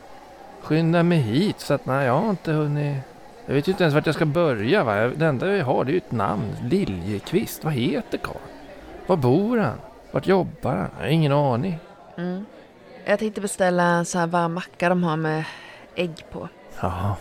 [0.62, 2.96] skyndade mig hit så att nej, jag har inte hunnit...
[3.46, 4.94] Jag vet ju inte ens vart jag ska börja va.
[4.94, 6.57] Det enda jag har det är ju ett namn.
[6.70, 7.64] Liljekvist.
[7.64, 8.38] Vad heter karln?
[9.07, 9.76] Var bor han?
[10.11, 10.90] Vart jobbar han?
[10.98, 11.78] Jag har ingen aning.
[12.18, 12.44] Mm.
[13.05, 15.44] Jag tänkte beställa en sån här varm macka de har med
[15.94, 16.48] ägg på.
[16.81, 17.16] Ja,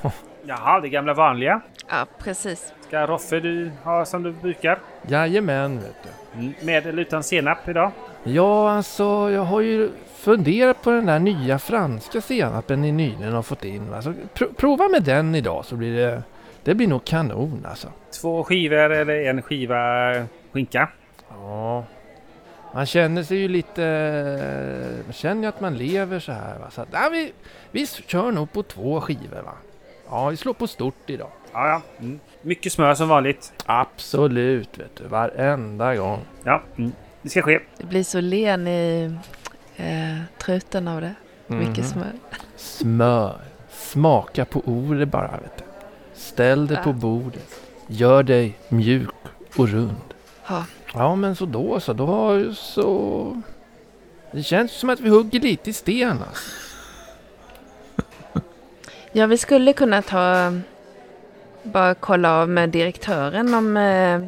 [0.45, 1.61] Jaha, det gamla vanliga.
[1.89, 2.73] Ja, precis.
[2.87, 4.79] Ska Roffe du ha som du brukar?
[5.07, 6.39] jajamän vet du.
[6.39, 6.53] Mm.
[6.61, 7.91] Med eller utan senap idag?
[8.23, 9.89] Ja, alltså jag har ju
[10.21, 13.93] funderat på den där nya franska senapen ni nyligen har fått in.
[13.93, 16.23] Alltså, pr- prova med den idag så blir det...
[16.63, 17.87] Det blir nog kanon alltså.
[18.21, 19.77] Två skivor eller en skiva
[20.51, 20.89] skinka?
[21.29, 21.85] Ja.
[22.73, 23.81] Man känner sig ju lite...
[25.05, 26.71] Man känner ju att man lever så här va.
[26.71, 27.31] Så att, ja, vi,
[27.71, 29.53] vi kör nog på två skivor va.
[30.09, 31.29] Ja, vi slår på stort idag.
[31.53, 31.81] Ja, ja.
[31.99, 32.19] Mm.
[32.41, 33.53] Mycket smör som vanligt.
[33.65, 36.19] Absolut vet du, varenda gång.
[36.43, 36.91] Ja, mm.
[37.21, 37.59] det ska ske.
[37.77, 39.15] Det blir så len i
[39.81, 41.13] eh, truten av det.
[41.47, 41.85] Mycket Mhm.
[41.85, 42.11] smör.
[42.55, 43.41] Smör.
[43.71, 45.63] Smaka på ordet bara vet du.
[46.13, 46.93] Ställ det på Ja.
[46.93, 47.49] bordet.
[47.87, 49.09] Gör dig mjuk
[49.55, 49.95] och rund.
[50.47, 50.65] Ja.
[50.93, 53.41] Ja men så då så, då så...
[54.31, 56.51] Det känns som att vi hugger lite i sten alltså.
[59.11, 60.53] ja, vi skulle kunna ta...
[61.63, 63.77] Bara kolla av med direktören om...
[63.77, 64.21] Eh,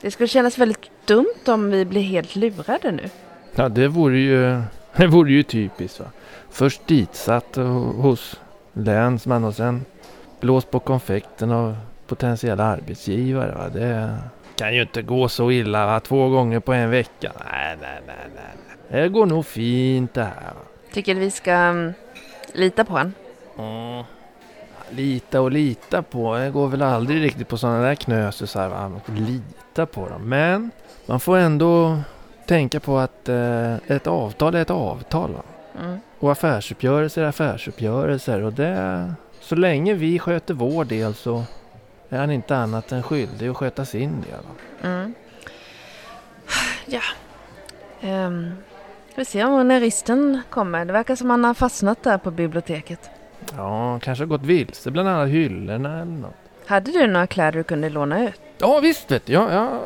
[0.00, 3.10] det skulle kännas väldigt dumt om vi blir helt lurade nu.
[3.56, 4.62] Ja det vore ju
[4.96, 6.06] Det vore ju typiskt va.
[6.50, 8.40] Först ditsatt ho- hos
[8.72, 9.84] länsman och sen
[10.40, 13.54] blåst på konfekten av potentiella arbetsgivare.
[13.54, 13.68] Va?
[13.68, 14.18] Det
[14.56, 16.00] kan ju inte gå så illa va?
[16.00, 17.32] Två gånger på en vecka.
[17.52, 19.02] Nej, nej, nej, nej.
[19.02, 20.30] Det går nog fint det här.
[20.54, 20.60] Va?
[20.92, 21.92] Tycker vi ska mm,
[22.52, 23.12] lita på honom?
[23.58, 24.04] Mm.
[24.90, 26.34] Lita och lita på.
[26.36, 28.68] Det går väl aldrig riktigt på sådana där knösusar.
[28.68, 28.88] Va?
[28.88, 30.28] Man får lita på dem.
[30.28, 30.70] Men
[31.06, 31.98] man får ändå
[32.46, 35.36] tänka på att eh, ett avtal är ett avtal.
[35.80, 35.98] Mm.
[36.18, 38.42] Och affärsuppgörelser är affärsuppgörelser.
[38.42, 41.44] Och det, så länge vi sköter vår del så
[42.08, 44.40] är han inte annat än skyldig att sköta sin del.
[44.82, 45.14] Mm.
[46.86, 47.00] Ja.
[48.02, 48.54] Um,
[49.14, 50.84] vi ser om när risten kommer.
[50.84, 53.10] Det verkar som han har fastnat där på biblioteket.
[53.56, 56.34] Ja, kanske har gått vilse bland alla hyllorna eller något.
[56.66, 58.40] Hade du några kläder du kunde låna ut?
[58.58, 59.32] Ja visst vet du.
[59.32, 59.80] Ja, ja.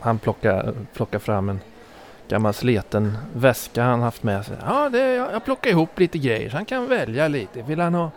[0.00, 1.60] Han plockar, plockar fram en
[2.28, 4.56] gammal sleten väska han haft med sig.
[4.66, 7.62] Ja, det, jag, jag plockar ihop lite grejer så han kan välja lite.
[7.62, 8.10] Vill han ha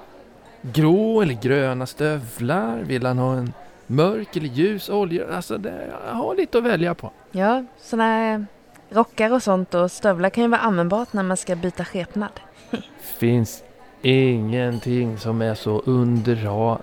[0.61, 2.77] grå eller gröna stövlar?
[2.77, 3.53] Vill han ha en
[3.87, 5.35] mörk eller ljus olja?
[5.35, 7.11] Alltså det, jag har lite att välja på.
[7.31, 8.45] Ja, här
[8.89, 12.39] rockar och sånt och stövlar kan ju vara användbart när man ska byta skepnad.
[13.17, 13.63] Finns
[14.01, 16.77] ingenting som är så underha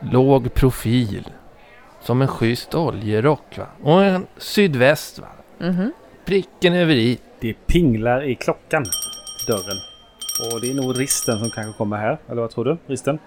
[0.00, 1.28] låg profil
[2.00, 3.66] som en schysst oljerock va?
[3.82, 5.28] Och en sydväst va?
[5.58, 5.92] Mhm.
[6.28, 7.18] Pricken över i.
[7.40, 8.84] Det pinglar i klockan.
[9.46, 9.78] Dörren.
[10.52, 12.18] Och det är nog risten som kanske kommer här.
[12.28, 12.76] Eller vad tror du?
[12.86, 13.18] Risten?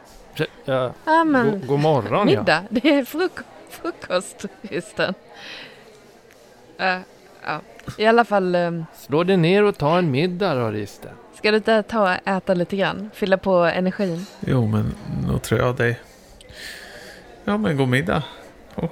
[0.65, 2.39] Ja, Ja, men god, god morgon ja.
[2.39, 2.63] middag.
[2.69, 3.31] Det är fruk
[3.69, 5.13] frukostristen.
[6.81, 6.97] Uh,
[7.45, 7.61] ja.
[7.97, 11.11] I alla fall, um, Slå dig ner och ta en middag då Risten.
[11.37, 13.09] ska du inte ta och äta lite grann?
[13.13, 14.25] Fylla på energin?
[14.39, 14.93] Jo, men
[15.27, 15.95] nu tror jag det.
[17.43, 18.23] Ja, men god middag.
[18.75, 18.91] Och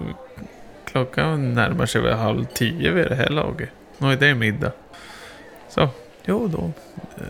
[0.85, 3.69] klockan närmar sig väl halv tio vid det här laget.
[3.99, 4.71] Är det middag.
[5.69, 5.89] Så,
[6.25, 6.71] jo då.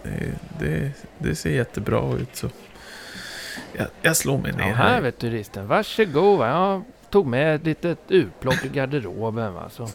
[0.04, 2.50] Det, det, det ser jättebra ut så.
[3.74, 5.68] Jag, jag slår mig Ja, ner här vet du Risten.
[5.68, 6.40] Varsågod.
[6.40, 6.48] va.
[6.48, 9.70] Jag tog med ett litet urplock i garderoben va.
[9.70, 9.88] Så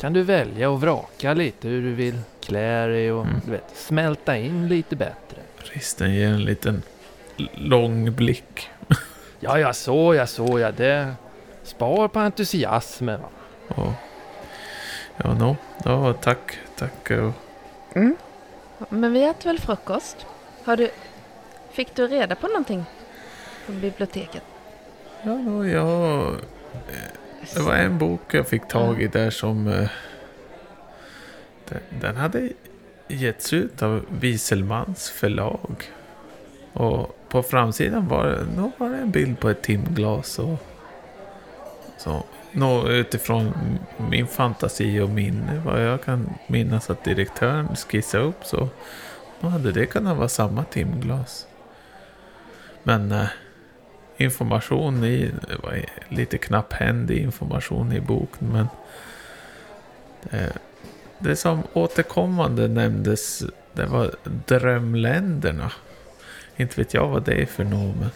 [0.00, 3.40] kan du välja och vraka lite hur du vill klä dig och Mm.
[3.44, 5.36] du vet, smälta in lite bättre.
[5.58, 6.82] Risten ger en liten
[7.54, 8.68] lång blick.
[9.40, 10.70] Ja, jag så, jag så, ja.
[10.72, 11.12] Det
[11.62, 13.28] spar på entusiasmen va.
[13.68, 13.92] Och,
[15.24, 15.56] ja, no.
[15.84, 16.58] ja, tack.
[16.76, 17.10] Tack.
[17.94, 18.16] Mm.
[18.88, 20.26] Men vi äter väl frukost?
[20.64, 20.90] Har du,
[21.70, 22.84] fick du reda på någonting
[23.66, 24.42] på biblioteket?
[25.22, 26.34] ja, no, jag...
[27.54, 29.68] Det var en bok jag fick tag i där som...
[29.68, 29.88] eh,
[32.00, 32.50] Den, hade
[33.08, 35.90] getts ut av Wieselmans förlag.
[36.72, 40.38] Och på framsidan var det, var det en bild på ett timglas.
[40.38, 40.58] Och,
[41.96, 43.52] så, nå, utifrån
[44.10, 48.68] min fantasi och minne, vad jag kan minnas att direktören skissade upp så
[49.40, 51.46] då hade det kunnat vara samma timglas.
[52.82, 53.26] Men eh,
[54.16, 58.68] information i, det var lite knapphändig information i boken men
[60.22, 60.52] det,
[61.18, 64.14] det som återkommande nämndes det var
[64.46, 65.72] drömländerna.
[66.56, 68.10] Inte vet jag vad det är för något men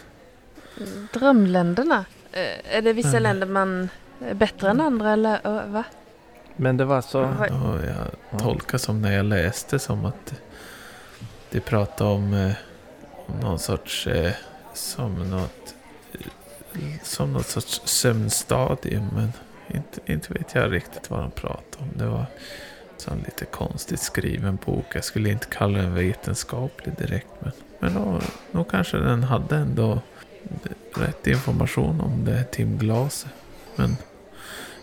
[1.13, 2.05] Drömländerna?
[2.31, 3.23] Eh, Är det vissa Mm.
[3.23, 3.89] länder man
[4.33, 5.83] bättre än andra eller va?
[6.55, 7.17] Men det var så...
[7.17, 7.45] Ja,
[7.85, 7.95] jag
[8.31, 8.39] Ja.
[8.39, 10.33] tolkar som när jag läste som att
[11.49, 12.51] det pratade om, eh,
[13.25, 14.31] om någon sorts eh,
[14.73, 15.75] som något
[17.03, 19.31] som något sorts sömnstadium men
[19.67, 21.89] inte, inte vet jag riktigt vad de pratade om.
[21.95, 22.25] Det var en
[22.97, 24.85] sån lite konstigt skriven bok.
[24.93, 28.19] Jag skulle inte kalla den vetenskaplig direkt men, men då,
[28.51, 29.99] då kanske den hade ändå
[30.95, 33.31] rätt information om det här timglaset.
[33.75, 33.97] Men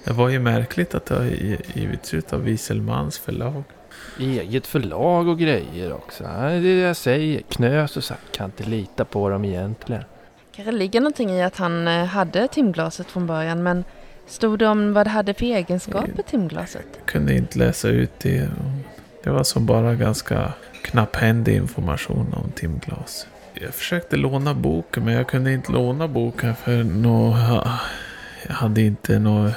[0.04, 3.62] det var ju märkligt att det har gi- givits ut av Wieselmans förlag.
[4.20, 6.24] Eget förlag och grejer också.
[6.24, 7.40] Det är det jag säger.
[7.48, 8.14] Knös och så.
[8.32, 10.02] Kan inte lita på dem egentligen.
[10.56, 13.84] Kanske ligger någonting i att han eh, hade timglaset från början men
[14.26, 16.86] stod det om vad det hade för egenskaper timglaset?
[17.04, 18.48] Kunde inte läsa ut det.
[19.24, 23.26] Det var som bara ganska knapphändig information om timglas.
[23.54, 27.36] Jag försökte låna boken men jag kunde inte låna boken för nå,
[28.46, 29.52] jag hade inte några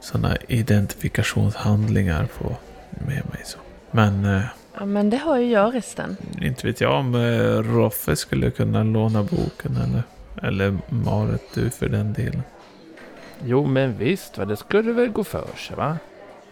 [0.00, 2.56] sådana identifikationshandlingar på,
[2.90, 3.40] med mig.
[3.44, 3.58] Så.
[3.90, 4.42] Men eh,
[4.78, 6.16] Ja men det har ju jag resten.
[6.42, 10.02] inte vet jag om eh, Roffe skulle kunna låna boken eller,
[10.42, 12.42] eller Marit du för den delen.
[13.44, 14.44] Jo men visst va.
[14.44, 15.98] Det skulle väl gå för sig va.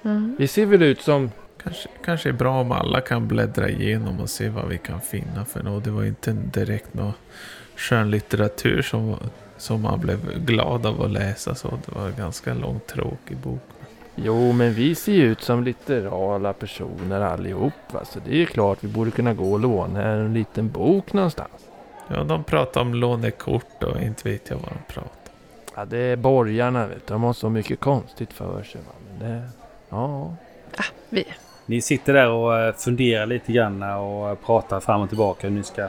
[0.02, 0.37] Mm.
[0.38, 1.30] Vi ser väl ut som...
[1.62, 5.44] Kanske, kanske är bra om alla kan bläddra igenom och se vad vi kan finna
[5.44, 5.84] för något.
[5.84, 7.12] Det var inte direkt någon
[7.76, 9.16] skönlitteratur som,
[9.58, 11.54] som man blev glad av att läsa.
[11.54, 13.60] Så det var en ganska lång tråkig bok.
[14.14, 17.72] Jo, men vi ser ju ut som litterala personer allihop.
[17.92, 18.04] Va?
[18.04, 21.50] Så det är ju klart vi borde kunna gå och låna en liten bok någonstans.
[22.08, 25.18] Ja, de pratar om lånekort och inte vet jag vad de pratar
[25.74, 27.14] Ja, det är borgarna vet du.
[27.14, 28.80] De har så mycket konstigt för sig.
[28.80, 28.92] Va?
[29.08, 29.48] Men det,
[29.88, 30.34] ja.
[31.08, 31.24] Vi,
[31.66, 35.54] Ni sitter där och eh, funderar lite grann och eh, pratar fram och tillbaka hur
[35.54, 35.88] ni ska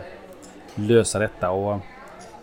[0.75, 1.49] lösa detta.
[1.49, 1.79] Och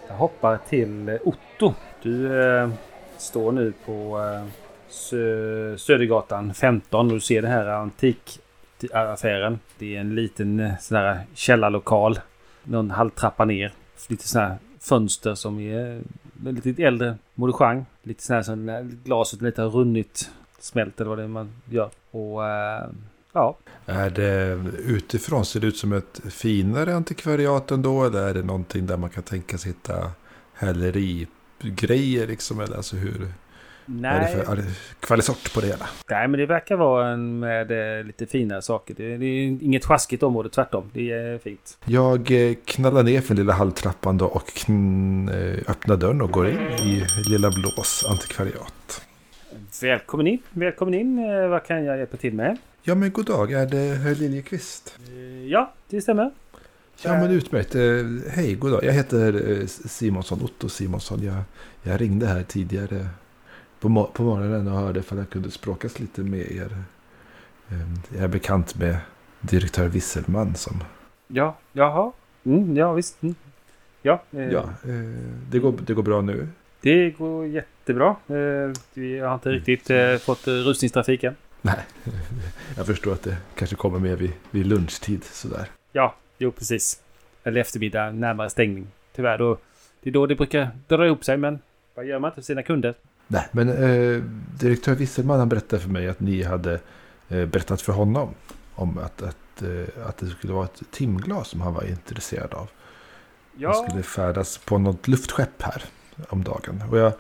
[0.09, 1.75] jag hoppar till eh, Otto.
[2.03, 2.71] Du eh,
[3.19, 4.47] står nu på eh,
[4.89, 9.59] Sö Södergatan 15 och du ser den här antikaffären.
[9.79, 12.21] Det är en liten eh, sån här källarlokal.
[12.65, 13.73] Någon halvtrappa ner.
[14.09, 15.97] Lite sådana här fönster som är
[16.45, 17.87] eh, lite äldre modechang.
[18.03, 20.31] Lite sån här som när glaset lite har runnit.
[20.59, 21.91] Smält eller vad det är man gör.
[22.11, 22.89] Och eh,
[23.37, 28.05] ja, Är det utifrån, ser det ut som ett finare antikvariat ändå?
[28.05, 30.11] Eller är det någonting där man kan tänka sig hitta
[30.55, 32.61] hälerigrejer liksom?
[32.61, 33.29] Eller alltså hur,
[33.87, 34.35] vad är det nej.
[34.45, 34.63] för är det
[35.01, 35.87] kvalisort på det hela?
[36.11, 38.95] Nej, men det verkar vara en med eh, lite finare saker.
[38.95, 40.91] Det, det är inget sjaskigt område, tvärtom.
[40.93, 41.79] Det är fint.
[41.85, 46.49] Jag eh, knallar ner för lilla halvtrappan då och kn, eh, öppnar dörren och går
[46.49, 49.03] in i Lilla Blås antikvariat.
[49.83, 51.19] Välkommen in, välkommen in.
[51.19, 52.57] Eh, Vad kan jag hjälpa till med?
[52.89, 54.99] Ja men god dag, är det herr Liljekvist?
[55.09, 56.31] Eh, Ja, det stämmer.
[57.03, 57.75] Ja men utmärkt.
[57.75, 58.85] Eh, Hej, god dag.
[58.85, 61.23] Jag heter eh, Simonsson, Otto Simonsson.
[61.23, 61.37] Jag,
[61.83, 63.07] jag ringde här tidigare
[63.81, 66.77] på, på morgonen och hörde för jag kunde språkas lite med er.
[67.71, 67.79] Eh,
[68.15, 68.97] Jag är bekant med
[69.41, 70.85] direktör Wisselman som...
[71.29, 72.13] Ja, jaha.
[72.45, 73.23] Mm, ja, visst.
[73.23, 73.35] Mm.
[74.03, 74.91] Ja, eh, Ja, eh,
[75.51, 76.49] det, går, det går bra nu.
[76.81, 78.17] det går jättebra.
[78.27, 81.35] Eh, Vi har inte riktigt eh, fått eh, rusningstrafiken.
[81.67, 81.87] Nej,
[82.77, 85.67] jag förstår att det kanske kommer mer vid, vid lunchtid sådär.
[85.93, 87.01] Ja, jo precis.
[87.45, 88.87] Eller eftermiddag, närmare stängning.
[89.13, 89.59] Tyvärr, då,
[90.01, 91.37] det är då det brukar dra ihop sig.
[91.37, 91.59] Men
[91.95, 92.95] vad gör man inte för sina kunder?
[93.27, 94.23] Nej, men eh,
[94.61, 96.81] direktör Wisselman han berättade för mig att ni hade
[97.29, 98.35] eh, berättat för honom
[98.75, 102.71] om att, att, eh, att det skulle vara ett timglas som han var intresserad av.
[103.57, 105.83] Ja, Han skulle färdas på något luftskepp här
[106.29, 106.83] om dagen.
[106.91, 107.13] Och jag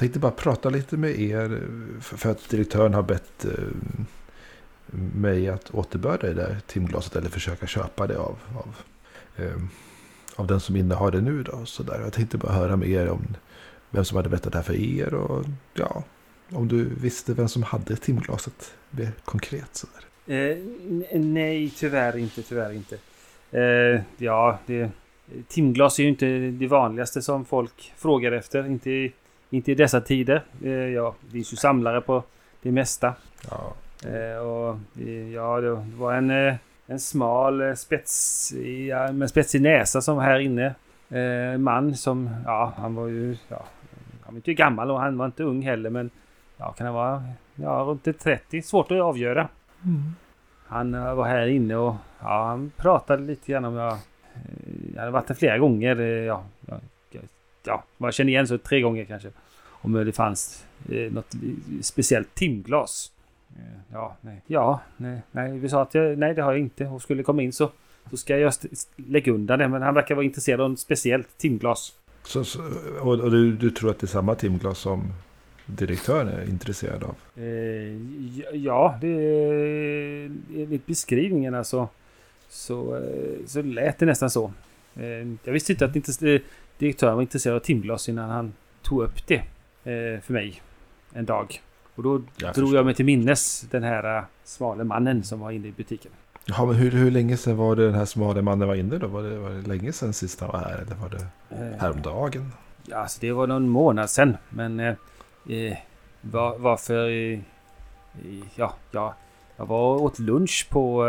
[0.00, 1.62] tänkte bara prata lite med er.
[2.00, 3.50] För, att direktören har bett eh,
[5.14, 7.16] mig att återbörda det där timglaset.
[7.16, 8.76] Eller försöka köpa det av, av,
[9.36, 9.68] ehm,
[10.36, 11.42] av den som innehar det nu.
[11.42, 12.00] Då, så där.
[12.00, 13.36] Jag tänkte bara höra med er om
[13.90, 15.14] vem som hade berättat det här för er.
[15.14, 16.04] Och ja,
[16.52, 19.76] om du visste vem som hade timglaset mer konkret.
[19.76, 19.86] Så
[20.26, 20.34] där.
[20.50, 20.56] Eh,
[21.20, 22.42] nej, tyvärr inte.
[22.42, 22.98] Tyvärr inte.
[23.50, 24.90] Eh, ja, det,
[25.48, 28.66] timglas är ju inte det vanligaste som folk frågar efter.
[28.66, 29.12] Inte, i-
[29.50, 30.42] inte i dessa tider.
[30.64, 32.22] Eh, ja, det finns ju samlare på
[32.62, 33.14] det mesta.
[33.50, 33.74] Ja.
[34.08, 34.76] Eh, och
[35.34, 36.54] ja, det var en, eh,
[36.86, 38.52] en smal spets,
[38.88, 40.74] ja, med spetsig näsa som var här inne.
[41.08, 43.64] Eh, man som, ja, han var ju, ja,
[44.22, 46.10] han var inte gammal och han var inte ung heller men
[46.56, 48.62] ja, kan han vara, ja, runt 30.
[48.62, 49.48] Svårt att avgöra.
[50.66, 53.98] Han eh, var här inne och ja, han pratade lite grann om jag...
[54.94, 55.96] Jag hade varit där flera gånger.
[55.96, 56.44] Ja,
[57.64, 59.28] ja, jag känner igen så tre gånger kanske.
[59.82, 61.34] Om det fanns eh, något
[61.82, 63.12] speciellt timglas.
[63.56, 64.42] Eh, Ja, nej.
[64.46, 65.58] Ja, nej, nej.
[65.58, 66.86] Vi sa att jag, nej, det har jag inte.
[66.86, 67.70] Och skulle komma in så,
[68.10, 68.52] så ska jag
[68.96, 69.68] lägga undan det.
[69.68, 71.92] Men han verkar vara intresserad av ett speciellt timglas.
[72.22, 72.60] Så, så,
[73.00, 75.12] och och du, du tror att det är samma timglas som
[75.66, 77.14] direktören är intresserad av?
[77.42, 79.14] Eh, ja- det
[80.56, 81.88] enligt beskrivningen alltså.
[82.48, 84.52] Så, eh, så lät det nästan så.
[84.96, 85.04] Eh,
[85.44, 86.40] jag visste inte att inte, eh,
[86.80, 89.36] direktören var intresserad av timglas innan han tog upp det
[89.84, 90.62] eh, för mig
[91.12, 91.62] en dag.
[91.94, 95.50] Och då Jag drog jag mig till minnes den här eh, smale mannen som var
[95.50, 96.12] inne i butiken.
[96.44, 99.06] Ja, men hur, hur länge sedan var det den här smala mannen var inne då?
[99.06, 100.78] Var det, var det länge sedan sist han var här?
[100.78, 102.52] Eller var det Eh, häromdagen?
[102.86, 104.36] Ja, alltså det var någon månad sedan.
[104.48, 104.94] Men eh,
[106.20, 107.08] var, varför...
[107.10, 107.38] Eh,
[108.54, 109.14] ja, ja,
[109.56, 111.08] jag var åt lunch på...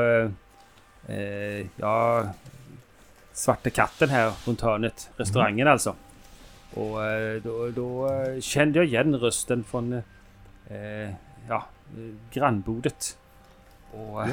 [1.08, 2.24] Eh, ja,
[3.34, 5.10] Svarte katten här runt hörnet.
[5.18, 5.96] Restaurangen alltså.
[6.74, 9.94] Och eh, då, då eh, kände jag igen rösten från
[10.68, 11.10] eh,
[11.48, 11.66] ja,
[12.32, 13.18] grannbordet.
[13.92, 14.30] Och, eh,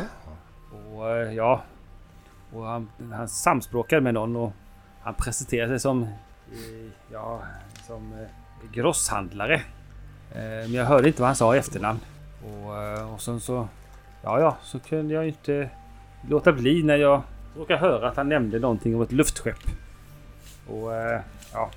[0.95, 1.63] och ja,
[2.53, 4.53] och han, han samspråkade med någon och
[5.01, 6.07] han presenterade sig som
[7.13, 7.43] Ja,
[7.87, 8.27] som
[8.73, 9.63] grosshandlare.
[10.33, 12.01] Men jag hörde inte vad han sa i efternamn.
[12.45, 13.69] Och, och sen så...
[14.23, 15.71] Ja, ja, så kunde jag inte
[16.29, 17.23] låta bli när jag
[17.59, 19.59] råkade höra att han nämnde någonting om ett luftskepp.
[20.69, 21.21] Och eh,
[21.52, 21.71] ja,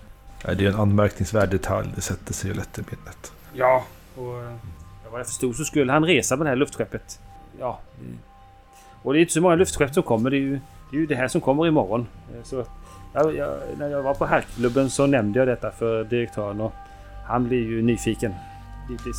[0.44, 1.90] det är en anmärkningsvärd detalj.
[1.96, 3.32] Det sätter sig ju lätt i minnet.
[3.54, 3.84] ja,
[4.16, 4.54] och eh,
[5.12, 7.20] vad jag förstod så skulle han resa med det här luftskeppet.
[7.60, 7.80] Ja.
[9.04, 10.30] Och det är inte så många luftskepp som kommer.
[10.30, 10.60] Det är ju
[10.92, 12.08] det, är ju det här som kommer imorgon.
[12.36, 12.66] Eh, Så
[13.14, 16.74] jag, jag, när jag var på herrklubben så nämnde jag detta för direktören och
[17.28, 18.34] han blev ju nyfiken.
[18.90, 19.18] Givetvis.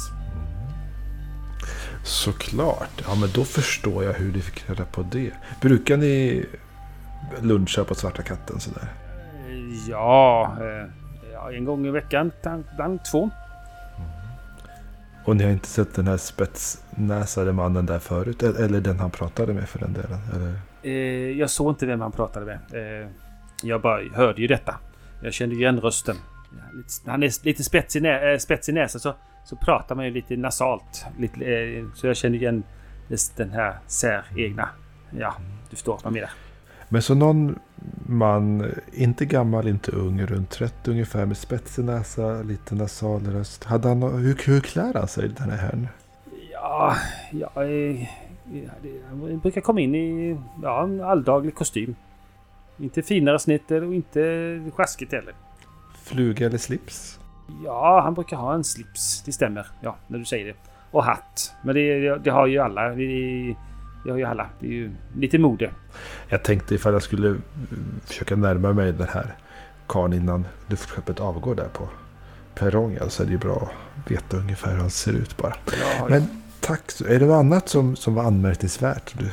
[2.05, 3.03] Såklart.
[3.09, 5.31] Ja, men då förstår jag hur ni fick reda på det.
[5.61, 6.45] Brukar ni
[7.41, 8.89] luncha på Svarta katten sådär?
[9.89, 10.89] Ja, eh,
[11.33, 12.31] ja en gång i veckan.
[12.73, 13.31] Ibland två.
[15.25, 18.43] Och ni har inte sett den här spetsnäsade mannen där förut?
[18.43, 20.19] E- Eller den han pratade med för den delen?
[20.35, 20.55] Eller?
[20.83, 22.59] Eh, jag såg inte vem han pratade med.
[23.03, 23.09] Eh,
[23.63, 24.75] jag bara hörde ju detta.
[25.23, 26.17] Jag kände igen rösten.
[27.07, 29.15] Han är lite spets i, nä, spets i näsan så,
[29.45, 31.05] så pratar man ju lite nasalt.
[31.19, 32.63] Lite, eh, så jag kände igen
[33.37, 34.69] den här säregna.
[35.11, 35.35] Ja,
[35.71, 36.31] du förstår vad jag menar.
[36.89, 37.59] Men så någon
[38.07, 43.65] man, inte gammal, inte ung, runt 30 ungefär med spetsig näsa, lite nasal röst.
[43.65, 45.89] Hade han, hur, hur klär han sig den här herrn?
[46.53, 46.97] Ja,
[47.31, 48.09] ja, eh,
[49.09, 51.95] han brukar komma in i ja, en alldaglig kostym.
[52.79, 55.35] Inte finare snitt och inte sjaskigt heller.
[56.03, 57.19] Fluga eller slips?
[57.65, 59.23] Ja, han brukar ha en slips.
[59.23, 59.67] Det stämmer.
[59.81, 60.55] Ja, när du säger det.
[60.91, 61.55] Och hatt.
[61.63, 62.89] Men det, det har ju alla.
[62.89, 63.55] Det,
[64.05, 64.49] det har ju alla.
[64.61, 65.71] Det är ju lite mode.
[66.29, 67.41] Jag tänkte ifall jag skulle mm,
[68.05, 69.35] försöka närma mig den här
[69.87, 71.89] karln innan luftskeppet avgår där på
[72.55, 73.11] perrongen.
[73.11, 75.55] Så är det ju bra att veta ungefär hur han ser ut bara.
[75.67, 76.27] Ja, Men
[76.61, 77.01] tack.
[77.09, 79.31] Är det något annat som, som var anmärkningsvärt du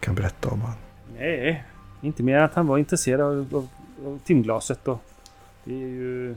[0.00, 0.74] kan berätta om han?
[1.18, 1.64] Nej,
[2.00, 3.68] inte mer än att han var intresserad av, av,
[4.06, 4.88] av timglaset.
[4.88, 5.02] Och
[5.64, 6.36] det är ju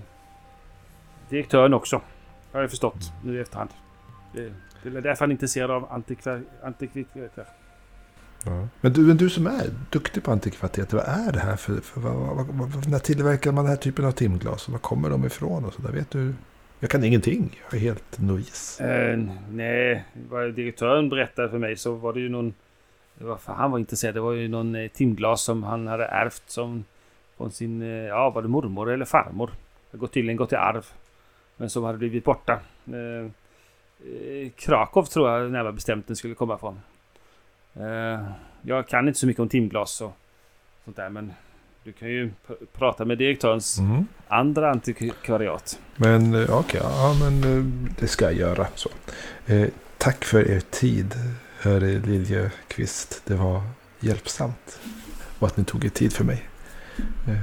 [1.30, 2.02] direktören också.
[2.52, 3.70] Har jag förstått nu i efterhand.
[4.34, 4.54] Det,
[4.84, 7.46] det är därför han är intresserad av antikvar, antikviteter.
[8.82, 11.82] Men, du, men du som är duktig på antikviteter, vad är det här för...
[11.82, 14.70] för vad, vad, vad, när tillverkar man den här typen av timglas?
[14.70, 15.66] Var kommer de ifrån?
[15.66, 15.92] Och så där?
[15.92, 16.34] Vet du?
[16.80, 17.60] Jag kan ingenting.
[17.70, 18.82] Jag är helt novis.
[18.82, 19.20] Eh,
[19.52, 22.54] nej, vad direktören berättade för mig så var det ju någon...
[23.18, 24.14] Det var han var intresserad.
[24.16, 26.86] Det var ju någon eh, timglas som han hade ärvt som...
[27.38, 27.82] Från sin...
[27.82, 29.52] Eh, ja, var det mormor eller farmor?
[29.92, 30.86] Det har tydligen gått i arv.
[31.60, 32.60] Men som hade blivit borta.
[32.88, 33.26] Eh,
[34.12, 36.80] eh, Krakow tror jag närmare bestämt den skulle komma från.
[37.74, 38.24] Eh,
[38.62, 40.12] jag kan inte så mycket om timglas och
[40.86, 41.34] sånt där men...
[41.84, 44.06] Du kan ju pr- prata med direktörens Mm.
[44.28, 45.80] andra antikvariat.
[45.96, 47.64] Men okej, ja men eh,
[48.00, 48.68] det ska jag göra.
[48.76, 48.90] Så.
[49.46, 51.14] Eh, tack för er tid,
[51.62, 53.22] herr Liljekvist.
[53.26, 53.62] Det var
[54.00, 54.80] hjälpsamt.
[55.40, 56.50] Och att ni tog er tid för mig.
[57.28, 57.40] Eh, ja.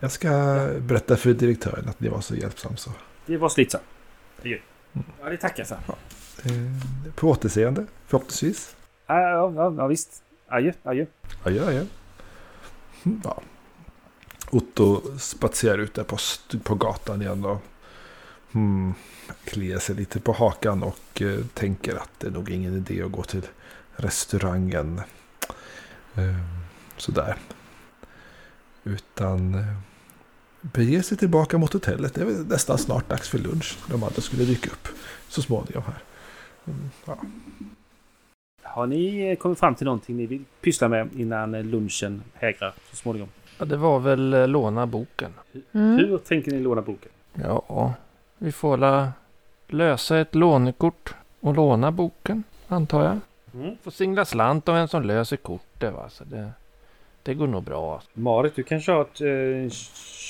[0.00, 0.28] Jag ska
[0.80, 2.76] berätta för direktören att ni var så hjälpsam.
[2.76, 2.90] Så.
[3.26, 3.84] Det var slitsamt.
[4.42, 4.60] Det.
[5.22, 5.94] Ja, det tackar jag för.
[6.44, 8.76] Eh, på återseende, förhoppningsvis.
[9.06, 10.22] Ja, ja, ja, ja visst.
[10.48, 11.06] Adjö, adjö.
[11.44, 11.84] Adjö, adjö.
[13.04, 13.42] Mm, Ja.
[14.50, 16.16] Otto spatserar ut där på,
[16.62, 17.62] på gatan igen och
[18.52, 18.94] hmm,
[19.44, 23.12] kliar sig lite på hakan och eh, tänker att det är nog ingen idé att
[23.12, 23.46] gå till
[23.96, 25.00] restaurangen.
[26.14, 26.36] Eh,
[26.96, 27.36] sådär.
[28.84, 29.64] Utan
[30.60, 32.14] beger sig tillbaka mot hotellet.
[32.14, 33.78] Det är väl nästan snart dags för lunch.
[33.86, 34.88] De andra skulle dyka upp
[35.28, 36.02] så småningom här.
[36.66, 37.16] Mm, ja.
[38.62, 42.74] Har ni eh, kommit fram till någonting ni vill pyssla med innan eh, lunchen hägrar
[42.90, 43.28] så småningom?
[43.58, 45.34] Ja, det var väl eh, låna boken.
[45.72, 45.96] Mm.
[45.96, 47.10] Hur tänker ni låna boken?
[47.34, 47.94] Ja,
[48.38, 49.12] vi får la
[49.66, 53.18] lösa ett lånekort och låna boken, antar jag.
[53.54, 53.76] Mm.
[53.82, 56.08] Får singla slant av en som löser kortet va.
[56.08, 56.50] Så det,
[57.22, 58.02] det går nog bra.
[58.12, 59.70] Marit, du kanske har ett eh,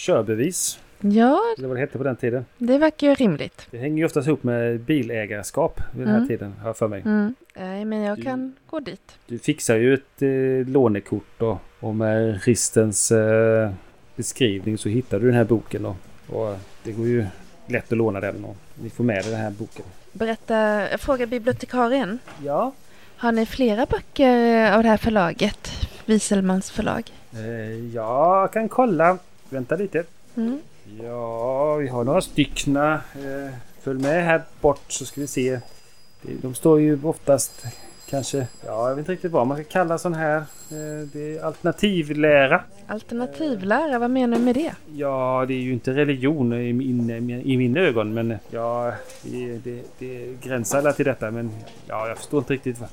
[0.07, 0.79] körbevis?
[1.01, 2.45] Ja, Eller vad det hette på den tiden.
[2.59, 3.67] det verkar ju rimligt.
[3.71, 6.29] Det hänger ju oftast ihop med bilägarskap vid den här Mm.
[6.29, 7.01] tiden, har jag för mig.
[7.01, 7.35] Mm.
[7.57, 9.19] Nej, men jag Du- kan gå dit.
[9.27, 13.71] Du fixar ju ett eh, lånekort och, och med Ristens eh,
[14.17, 15.85] beskrivning så hittar du den här boken.
[15.87, 15.97] Och,
[16.29, 17.27] och det går ju
[17.67, 19.85] lätt att låna den och ni får med er den här boken.
[20.13, 20.55] Berätta,
[20.91, 22.19] jag frågar bibliotekarien.
[22.45, 22.73] Ja.
[23.17, 25.71] Har ni flera böcker av det här förlaget?
[26.09, 27.13] Wieselmans förlag?
[27.33, 29.19] Eh, jag kan kolla.
[29.51, 30.05] Vänta lite.
[30.37, 30.59] Mm.
[31.03, 32.95] Ja, vi har några styckna.
[32.95, 35.61] Eh, följ med här bort så ska vi se.
[36.23, 37.65] De står ju oftast
[38.11, 38.47] kanske...
[38.67, 40.37] Ja, jag vet inte riktigt vad man ska kalla sån här.
[40.37, 42.63] Eh, det är alternativlära.
[42.87, 44.73] Alternativlära, vad menar du med det?
[44.95, 47.11] Ja, det är ju inte religion i, min,
[47.45, 48.93] i mina ögon, men ja,
[49.23, 51.31] det, det, det gränsar till detta.
[51.31, 51.51] Men
[51.87, 52.89] ja, jag förstår inte riktigt va-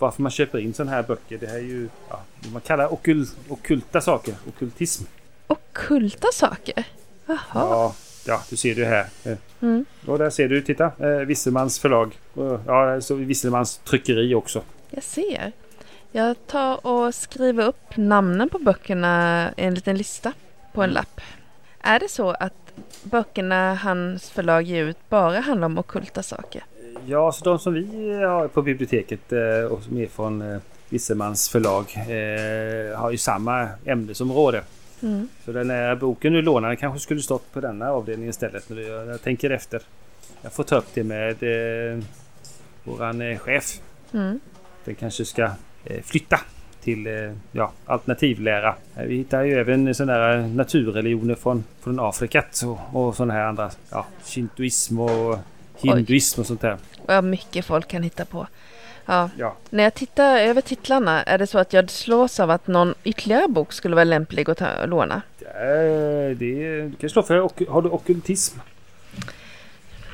[0.00, 1.38] varför man köper in sådana här böcker.
[1.38, 5.04] Det här är ju ja, det man kallar okul, okulta saker, okultism.
[5.46, 6.84] Ockulta saker?
[7.26, 7.38] Jaha.
[7.54, 7.94] Ja,
[8.26, 9.06] ja, du ser det här.
[9.24, 9.84] Eh, Mm.
[10.06, 10.84] Och där ser du, titta.
[10.98, 12.18] Eh, Wisselmans förlag.
[12.66, 14.62] Ja, så Wisselmans tryckeri också.
[14.90, 15.52] Jag ser.
[16.12, 20.32] Jag tar och skriver upp namnen på böckerna i en liten lista
[20.72, 21.20] på en lapp.
[21.80, 22.72] Är det så att
[23.02, 26.64] böckerna hans förlag ger ut bara handlar om ockulta saker?
[27.10, 31.48] Ja, så de som vi har på biblioteket eh, och som är från eh, Wisselmans
[31.48, 34.62] förlag eh, har ju samma ämnesområde.
[35.02, 35.28] Mm.
[35.44, 38.68] Så den här boken du lånade kanske skulle stått på denna avdelning istället.
[38.68, 39.82] När jag tänker efter.
[40.42, 42.04] Jag får ta upp det med, eh,
[42.84, 43.80] våran chef.
[44.12, 44.40] Mm.
[44.84, 45.50] Den kanske ska
[45.84, 46.40] eh, flytta
[46.82, 48.74] till eh, ja, alternativlära.
[49.06, 53.70] Vi hittar ju även sådana där naturreligioner från, från Afrika och, och sådana här andra.
[53.90, 55.38] Ja, shintoism och
[55.82, 56.78] hinduism och sånt där.
[57.06, 58.46] Vad mycket folk kan hitta på.
[59.06, 59.30] Ja.
[59.38, 59.56] Ja.
[59.70, 63.48] När jag tittar över titlarna är det så att jag slås av att någon ytterligare
[63.48, 65.22] bok skulle vara lämplig att ta, låna.
[65.42, 68.58] Det är, du kan slå för ok, Har du okultism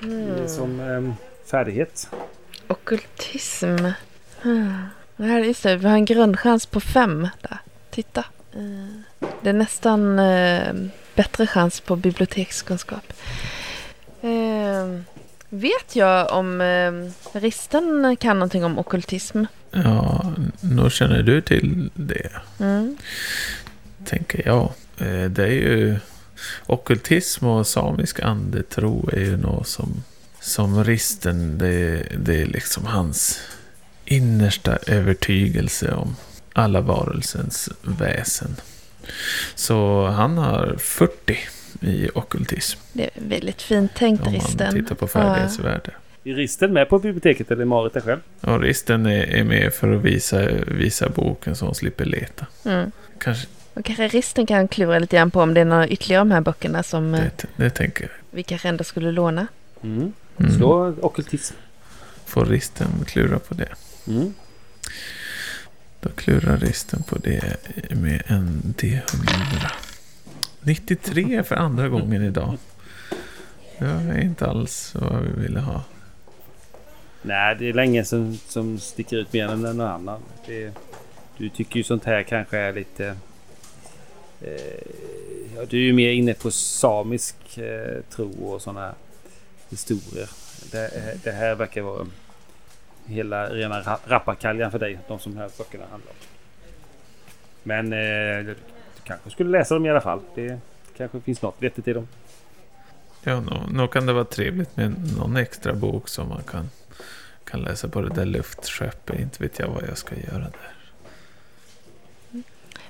[0.03, 0.43] Mm.
[0.43, 1.15] Det som eh,
[1.51, 2.09] färdighet?
[2.69, 3.77] Ockultism.
[4.43, 4.83] Hmm.
[5.17, 7.59] Det här, just det, vi har en grundchans på fem där.
[7.91, 8.25] Titta.
[8.55, 10.75] Eh, Det är nästan eh,
[11.15, 13.13] bättre chans på bibliotekskunskap.
[14.23, 15.01] Eh,
[15.61, 16.93] vet jag om eh,
[17.41, 19.45] Risten kan någonting om ockultism?
[19.71, 22.31] Ja, nog känner du till det,
[22.61, 22.97] Mm.
[24.05, 24.73] tänker jag.
[24.99, 25.97] Eh, Det är ju...
[26.67, 30.03] Ockultism och samisk andetro är ju något som...
[30.41, 33.41] Som risten, det, det är liksom hans
[34.05, 36.17] innersta övertygelse om
[36.53, 38.57] alla varelsens väsen.
[39.55, 41.39] Så han har 40
[41.81, 42.79] i ockultism.
[42.93, 44.75] Det är väldigt fint tänkt Om man Risten.
[44.75, 45.91] tittar på färdighetsvärde.
[46.25, 48.21] Är Risten med på biblioteket eller är Marit där själv?
[48.41, 52.47] Och risten är, är med för att visa, visa boken så hon slipper leta.
[52.63, 52.71] Ja.
[52.71, 52.91] Mm.
[53.19, 56.27] Kanske Och kanske Risten kan klura lite grann på om det är några ytterligare av
[56.27, 58.11] de här böckerna som eh, det, det tänker jag.
[58.31, 59.47] vi kanske ändå skulle låna.
[59.83, 60.13] Mm.
[60.39, 60.53] Mm.
[60.53, 61.55] Slå okultism.
[62.25, 63.69] Får risten klura på det.
[64.09, 64.35] Mm.
[66.01, 67.57] Då klurar risten på det
[67.91, 69.67] med en D100.
[70.67, 72.59] 93 för andra gången idag.
[73.79, 75.83] Det är inte alls vad vi ville ha.
[77.23, 80.21] Nej, det är länge som, som sticker ut mer än någon annan.
[80.47, 80.73] Det,
[81.39, 83.07] du tycker ju sånt här kanske är lite...
[84.41, 84.83] Eh,
[85.57, 88.95] ja, du är ju mer inne på samisk eh, tro och sådana
[89.71, 90.29] historier.
[90.71, 92.07] Det, det här verkar vara
[93.07, 96.17] hela rena ra- rappakaljan för dig, de som här böckerna handlar om.
[97.63, 98.55] Men eh,
[99.07, 100.21] kanske skulle läsa dem i alla fall.
[100.35, 100.61] Det
[100.97, 102.09] kanske finns något vettigt i dem.
[103.23, 106.71] Ja, nå, nå kan det vara trevligt med någon extra bok som man kan,
[107.45, 109.21] kan läsa på det där luftskeppet.
[109.21, 110.73] Inte vet jag vad jag ska göra där.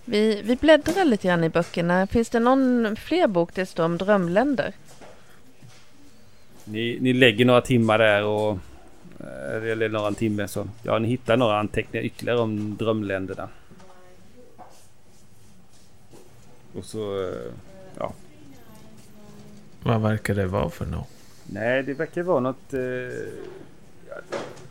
[0.04, 2.06] Vi, vi bläddrar lite grann i böckerna.
[2.06, 4.72] Finns det någon fler bok det står om drömländer?
[6.64, 8.58] Ni, ni lägger några timmar där och...
[9.20, 10.68] eh, Eller några timmar så...
[10.82, 13.48] Ja, ni hittar några anteckningar ytterligare om drömländerna.
[16.78, 17.28] Och så...
[17.28, 17.52] eh,
[17.98, 18.12] Ja.
[19.82, 21.08] Vad verkar det vara för något?
[21.46, 22.74] Nej, det verkar vara något...
[22.74, 22.80] Eh,
[24.08, 24.14] ja,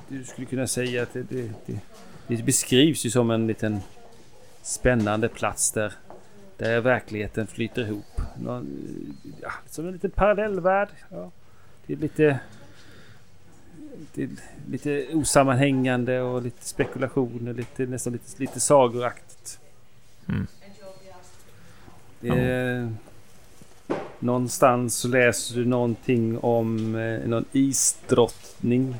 [0.07, 1.79] du skulle kunna säga att det, det, det,
[2.27, 3.79] det beskrivs ju som en liten
[4.61, 5.93] spännande plats där,
[6.57, 8.21] där verkligheten flyter ihop.
[8.41, 8.67] Någon,
[9.41, 10.89] ja, som en liten parallellvärld.
[11.09, 11.31] Ja.
[11.87, 12.39] Det är lite...
[14.13, 14.29] Det är
[14.69, 19.59] lite osammanhängande och lite spekulationer, lite, nästan lite, lite sagoraktigt.
[20.27, 20.47] Mm.
[22.33, 22.93] Är,
[24.19, 28.95] Någonstans så läser du någonting om eh, någon isdrottning.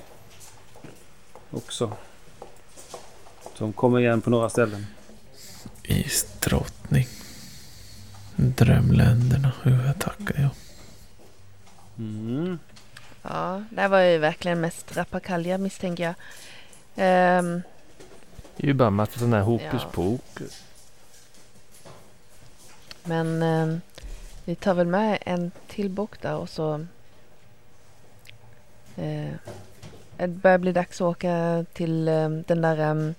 [1.51, 1.91] Också.
[3.53, 4.85] Som kommer igen på några ställen.
[5.83, 7.07] Isdrottning.
[8.35, 9.51] Drömländerna.
[9.63, 10.49] Hur jag tackar jag.
[11.97, 12.59] Mm.
[13.21, 16.13] Ja, det var ju verkligen mest rappakalja misstänker jag.
[16.95, 17.61] Ehm,
[18.57, 19.89] Det är ju bara en massa sådana här hokus Ja.
[19.91, 20.63] pokus.
[23.05, 23.81] Men ehm,
[24.45, 26.85] vi tar väl med en till bok där och så...
[28.97, 29.33] Eh,
[30.17, 33.13] det börjar bli dags att åka till ehm, den där ehm,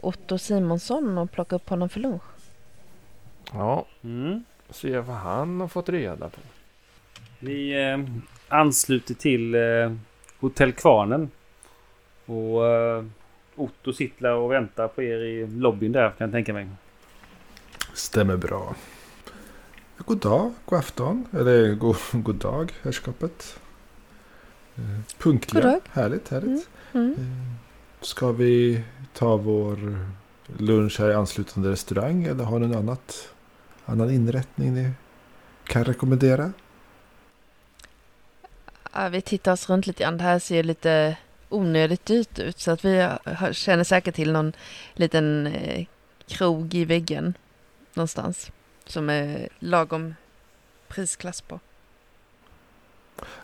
[0.00, 2.22] Otto Simonsson och plocka upp honom för lunch.
[3.52, 4.44] Ja, Mm.
[4.70, 6.40] se vad han har fått reda på.
[7.38, 7.98] Ni eh,
[8.48, 9.92] ansluter till eh,
[10.40, 11.30] Hotell Kvarnen.
[12.26, 13.04] Och eh,
[13.56, 16.66] Otto sitter och väntar på er i lobbyn där kan jag tänka mig.
[17.94, 18.74] Stämmer bra.
[19.98, 21.26] God dag, god afton.
[21.32, 23.58] Eller god, god dag, herrskapet.
[24.76, 24.82] Eh,
[25.18, 25.62] Punktliga.
[25.62, 25.80] God dag.
[25.92, 26.68] Härligt, härligt.
[26.92, 27.12] Mm.
[27.12, 27.54] Eh,
[28.04, 29.98] Ska vi ta vår
[30.58, 32.24] lunch här i anslutande restaurang?
[32.24, 33.28] Eller har ni någon annat,
[33.86, 34.90] annan inrättning ni
[35.64, 36.52] kan rekommendera?
[38.92, 40.18] Ja, vi tittar oss runt lite grann.
[40.18, 41.16] Det här ser lite
[41.48, 42.58] onödigt dyrt ut.
[42.58, 43.08] Så att vi
[43.52, 44.52] känner säkert till någon
[44.94, 45.86] liten eh,
[46.26, 47.34] krog i väggen
[47.96, 48.50] någonstans.
[48.84, 50.14] Som är lagom
[50.88, 51.60] prisklass på.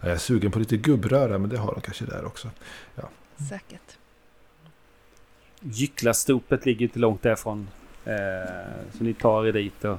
[0.01, 2.51] Jag är sugen på lite gubbröra, men det har de kanske där också.
[3.49, 3.99] Säkert.
[5.61, 7.69] Gycklastopet ligger inte långt därifrån.
[8.05, 8.15] Eh,
[8.99, 9.99] så ni tar er dit och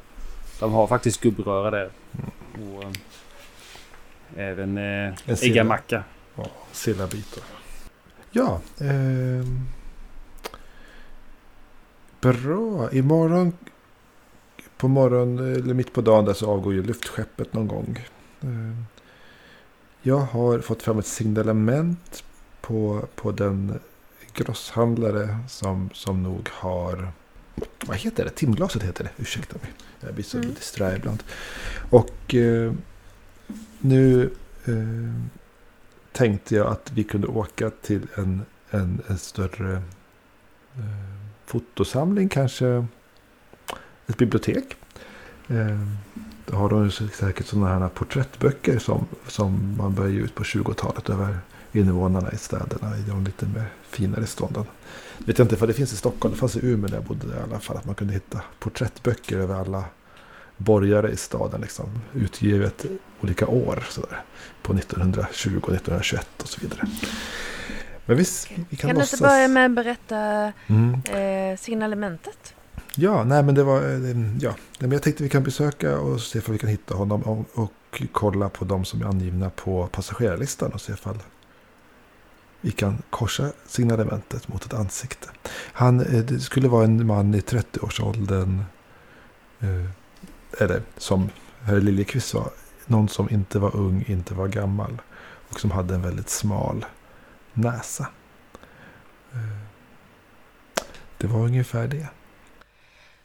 [0.60, 1.90] de har faktiskt gubbröra där.
[2.52, 2.92] Och eh,
[4.36, 6.04] även eh, äggamacka.
[6.36, 7.44] Ja, sillabitar.
[8.32, 8.62] Ja.
[8.80, 9.46] Eh,
[12.22, 12.92] bra.
[12.92, 13.54] Imorgon
[14.82, 18.08] på morgon eller mitt på dagen där så avgår ju luftskeppet någon gång.
[18.42, 18.50] Eh,
[20.02, 22.24] jag har fått fram ett signalement
[22.62, 23.80] på, på den
[24.34, 27.12] grosshandlare som, som nog har...
[27.86, 28.30] Vad heter det?
[28.30, 29.10] Timglaset heter det.
[29.18, 29.72] Ursäkta mig.
[30.00, 30.54] Jag blir så Mm.
[30.54, 31.24] disträ ibland.
[31.90, 32.74] Och eh,
[33.80, 34.30] nu
[34.66, 35.14] eh,
[36.12, 39.74] tänkte jag att vi kunde åka till en, en, en större
[40.76, 40.82] eh,
[41.46, 42.30] fotosamling.
[42.30, 42.86] Kanske
[44.08, 44.76] ett bibliotek.
[45.48, 45.80] Eh,
[46.46, 51.10] då har de säkert sådana här porträttböcker som, som man började ge ut på 20-talet
[51.10, 51.38] över
[51.72, 54.66] invånarna i städerna i de lite mer finare stånden.
[55.18, 57.28] Vet jag inte för det finns i Stockholm, det fanns i Umeå där jag bodde
[57.28, 59.84] i alla fall, att man kunde hitta porträttböcker över alla
[60.58, 62.86] borgare i staden, liksom, utgivet
[63.22, 64.22] olika år, sådär,
[64.62, 66.88] på 1920, 1921 och så vidare.
[68.06, 70.94] Men visst, vi kan, Kan du inte börja med att berätta Mm.
[70.94, 72.54] eh, signalementet?
[72.96, 76.40] Ja, nej men det var, eh, ja, men jag tänkte vi kan besöka och se
[76.40, 80.72] om vi kan hitta honom och, och kolla på de som är angivna på passagerarlistan
[80.72, 81.20] och se ifall
[82.62, 85.30] vi kan korsa signalementet mot ett ansikte.
[85.54, 88.64] Han eh, det skulle vara en man i 30-årsåldern.
[89.60, 89.86] Eh,
[90.60, 91.30] eller som
[91.62, 92.50] herr Liljeqvist sa,
[92.86, 95.02] någon som inte var ung, inte var gammal.
[95.50, 96.86] Och som hade en väldigt smal
[97.54, 98.08] näsa.
[101.18, 102.08] Det var ungefär det.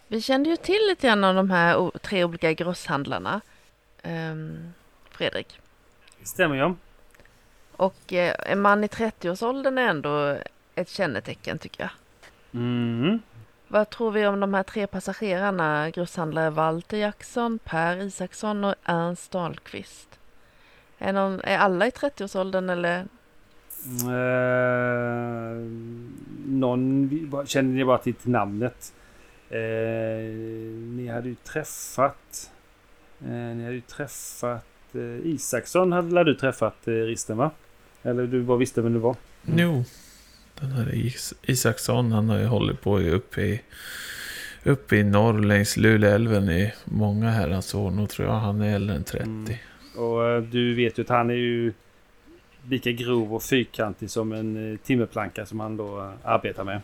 [0.09, 3.41] Vi kände ju till lite grann av de här tre olika grosshandlarna.
[4.03, 4.73] Ehm,
[5.11, 5.61] Fredrik.
[6.23, 6.75] Stämmer ja.
[7.73, 10.37] Och eh, en man i 30-årsåldern är ändå
[10.75, 11.91] ett kännetecken tycker jag.
[12.61, 13.21] Mm.
[13.69, 15.91] Vad tror vi om de här tre passagerarna?
[15.91, 20.19] Grosshandlare Walter Jackson, Per Isaksson och Ernst Dahlqvist.
[20.99, 23.07] Är, någon, är alla i 30-årsåldern eller?
[24.03, 25.57] Eh,
[26.47, 28.93] någon känner ni bara till namnet.
[29.51, 30.30] Eh,
[30.97, 32.51] ni hade ju träffat...
[33.24, 34.64] Eh, ni hade ju träffat...
[34.94, 37.51] Eh, Isaksson hade lär du träffat eh, Risten va?
[38.03, 39.16] Eller du bara visste vem det var?
[39.57, 39.84] Jo,
[40.61, 43.61] den här Is- Isaksson han har ju hållit på uppe i,
[44.64, 47.90] uppe i norr längs Luleälven i många herrans år.
[47.90, 49.24] Nu tror jag han är äldre än 30.
[49.24, 49.53] Mm.
[49.97, 51.72] Och eh, du vet ju att han är ju
[52.68, 56.80] lika grov och fyrkantig som en eh, timmerplanka som han då eh, arbetar med.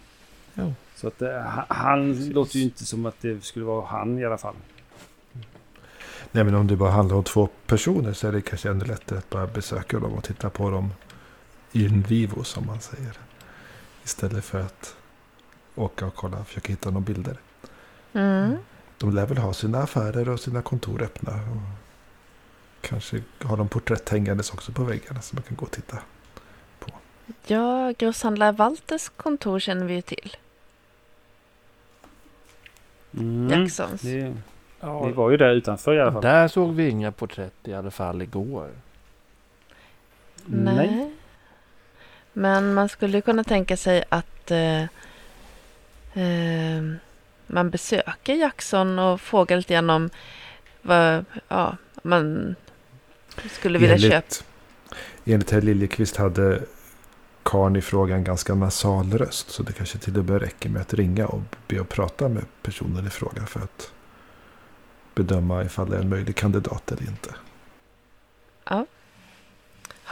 [0.55, 0.75] Jo.
[1.03, 4.25] Så att eh, han, han låter ju inte som att det skulle vara han i
[4.25, 4.55] alla fall.
[6.33, 9.19] Nej men om det bara handlar om två personer så är det kanske ännu lättare
[9.19, 10.91] att bara besöka dem och titta på dem
[11.73, 13.19] in vivo som man säger.
[14.05, 14.97] Istället för att
[15.75, 17.37] åka och kolla och försöka hitta några bilder.
[18.13, 18.57] Mm.
[18.99, 21.33] De lär väl ha sina affärer och sina kontor öppna.
[21.33, 21.63] Och
[22.81, 25.99] kanske har de porträtt hängandes också på väggarna som man kan gå och titta.
[27.47, 30.37] Ja, grosshandlare Walters kontor känner vi ju till.
[33.15, 33.51] Mm.
[33.51, 34.03] Jacksons.
[34.03, 34.35] Ni,
[34.85, 36.23] Ja, ni var ju där utanför i alla fall.
[36.23, 38.71] där såg vi inga porträtt i alla fall igår.
[40.47, 41.11] Nej.
[42.33, 44.83] Men man skulle ju kunna tänka sig att eh,
[46.23, 46.83] eh,
[47.47, 50.11] man besöker Jackson och frågar lite grann om
[50.83, 52.55] vad ja, man
[53.51, 54.15] skulle vilja köpa.
[54.15, 54.45] Enligt,
[55.25, 56.63] enligt herr Liljeqvist hade
[57.43, 59.51] karln i frågan ganska nasal röst.
[59.51, 62.45] Så det kanske till och med räcker med att ringa och be att prata med
[62.63, 63.93] personen i fråga för att
[65.15, 67.35] bedöma ifall det är en möjlig kandidat eller inte.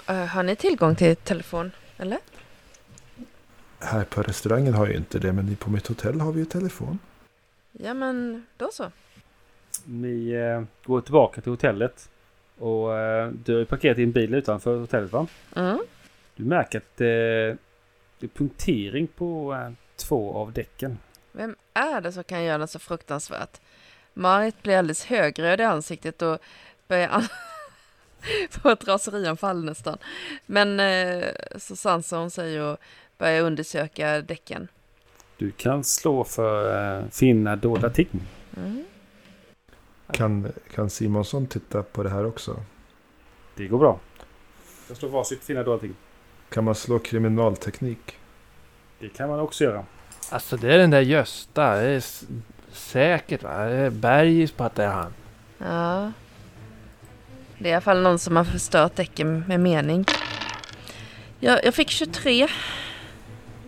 [0.07, 1.71] Eh, Har ni tillgång till telefon?
[1.97, 2.19] Eller?
[3.79, 6.99] Här på restaurangen har jag inte det, men på mitt hotell har vi ju telefon.
[7.73, 8.91] Ja, men då så.
[9.85, 12.09] Ni eh, går tillbaka till hotellet.
[12.59, 15.27] Och eh, du har ju parkerat din bil utanför hotellet va?
[15.57, 15.79] Mm.
[16.41, 17.07] Du märker att eh,
[18.19, 20.99] det är punktering på eh, två av däcken.
[21.33, 23.61] Vem är det som kan göra något så fruktansvärt?
[24.15, 26.39] Marit blir alldeles högröd i ansiktet och
[26.89, 27.25] börjar
[28.51, 29.99] få ett raserianfall nästan.
[30.47, 32.79] Men eh, så sansar hon sig och
[33.19, 34.69] börjar undersöka däcken.
[35.37, 38.09] Du kan slå för eh, finna dolda ting.
[38.57, 38.85] Mm.
[40.13, 42.63] Kan, kan Simonsson titta på det här också?
[43.57, 44.01] Det går bra.
[44.89, 45.95] Jag slår varsitt finna dolda ting.
[46.51, 48.17] Kan man slå kriminalteknik?
[48.99, 49.85] Det kan man också göra.
[50.31, 51.75] Alltså det är den där Gösta.
[51.75, 52.03] Det är
[52.73, 53.59] säkert va?
[53.65, 55.13] Det är bergis på att det är han.
[55.59, 56.13] Ja.
[57.59, 60.05] Det är i alla fall någon som har förstört däcken med mening.
[61.41, 62.47] Jag, jag fick 23.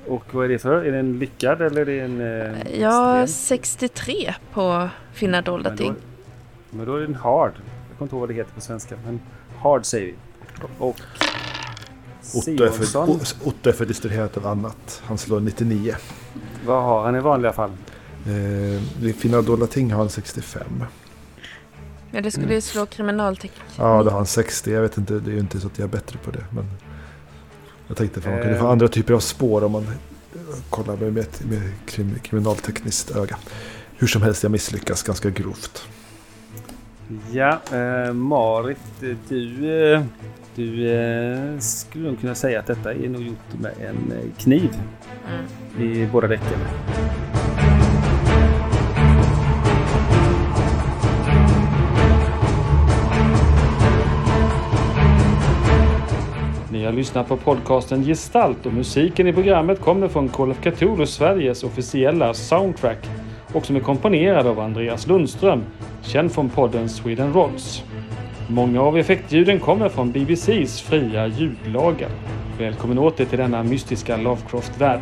[0.06, 0.84] Och vad är det för?
[0.84, 2.20] Är det en lyckad eller är det en...
[2.20, 3.58] Eh, Ja, extrem?
[3.58, 5.94] 63 på finna dolda Men då, ting.
[6.70, 7.52] men då är det en hard.
[7.88, 8.94] Jag kommer inte ihåg vad det heter på svenska.
[9.04, 9.20] Men
[9.58, 10.14] hard säger vi.
[10.78, 11.00] Och
[12.34, 13.08] Otto är, för.
[13.48, 15.02] Otto är för distraherad av annat.
[15.04, 15.94] Han slår 99.
[16.66, 17.70] Vad har han i vanliga fall?
[18.26, 20.84] Eh, Fina dolda ting har han 65.
[22.10, 23.62] Ja, det skulle ju slå kriminalteknik.
[23.78, 24.70] Ja, då har han 60.
[24.72, 26.44] Jag vet inte, det är ju inte så att jag är bättre på det.
[26.50, 26.64] Men
[27.88, 28.70] jag tänkte att man kunde få Eh.
[28.70, 29.86] andra typer av spår om man
[30.70, 33.36] kollar med, med, med krim, kriminaltekniskt öga.
[33.98, 35.82] Hur som helst, jag misslyckas ganska grovt.
[37.32, 38.78] Ja, eh, Marit,
[39.28, 40.02] du, eh,
[40.54, 44.70] du eh, skulle nog kunna säga att detta är nog gjort med en eh, kniv
[45.28, 45.88] Mm.
[45.92, 46.58] i båda däcken.
[56.70, 61.06] Ni har lyssnat på podcasten Gestalt och musiken i programmet kommer från Call of Cthulhu
[61.06, 62.98] Sveriges officiella soundtrack
[63.52, 65.62] och som är komponerad av Andreas Lundström,
[66.02, 67.84] känd från podden Sweden Rolls.
[68.48, 72.10] Många av effektljuden kommer från BBCs fria ljudlagar.
[72.58, 75.00] Välkommen åter till denna mystiska Lovecraft-värld.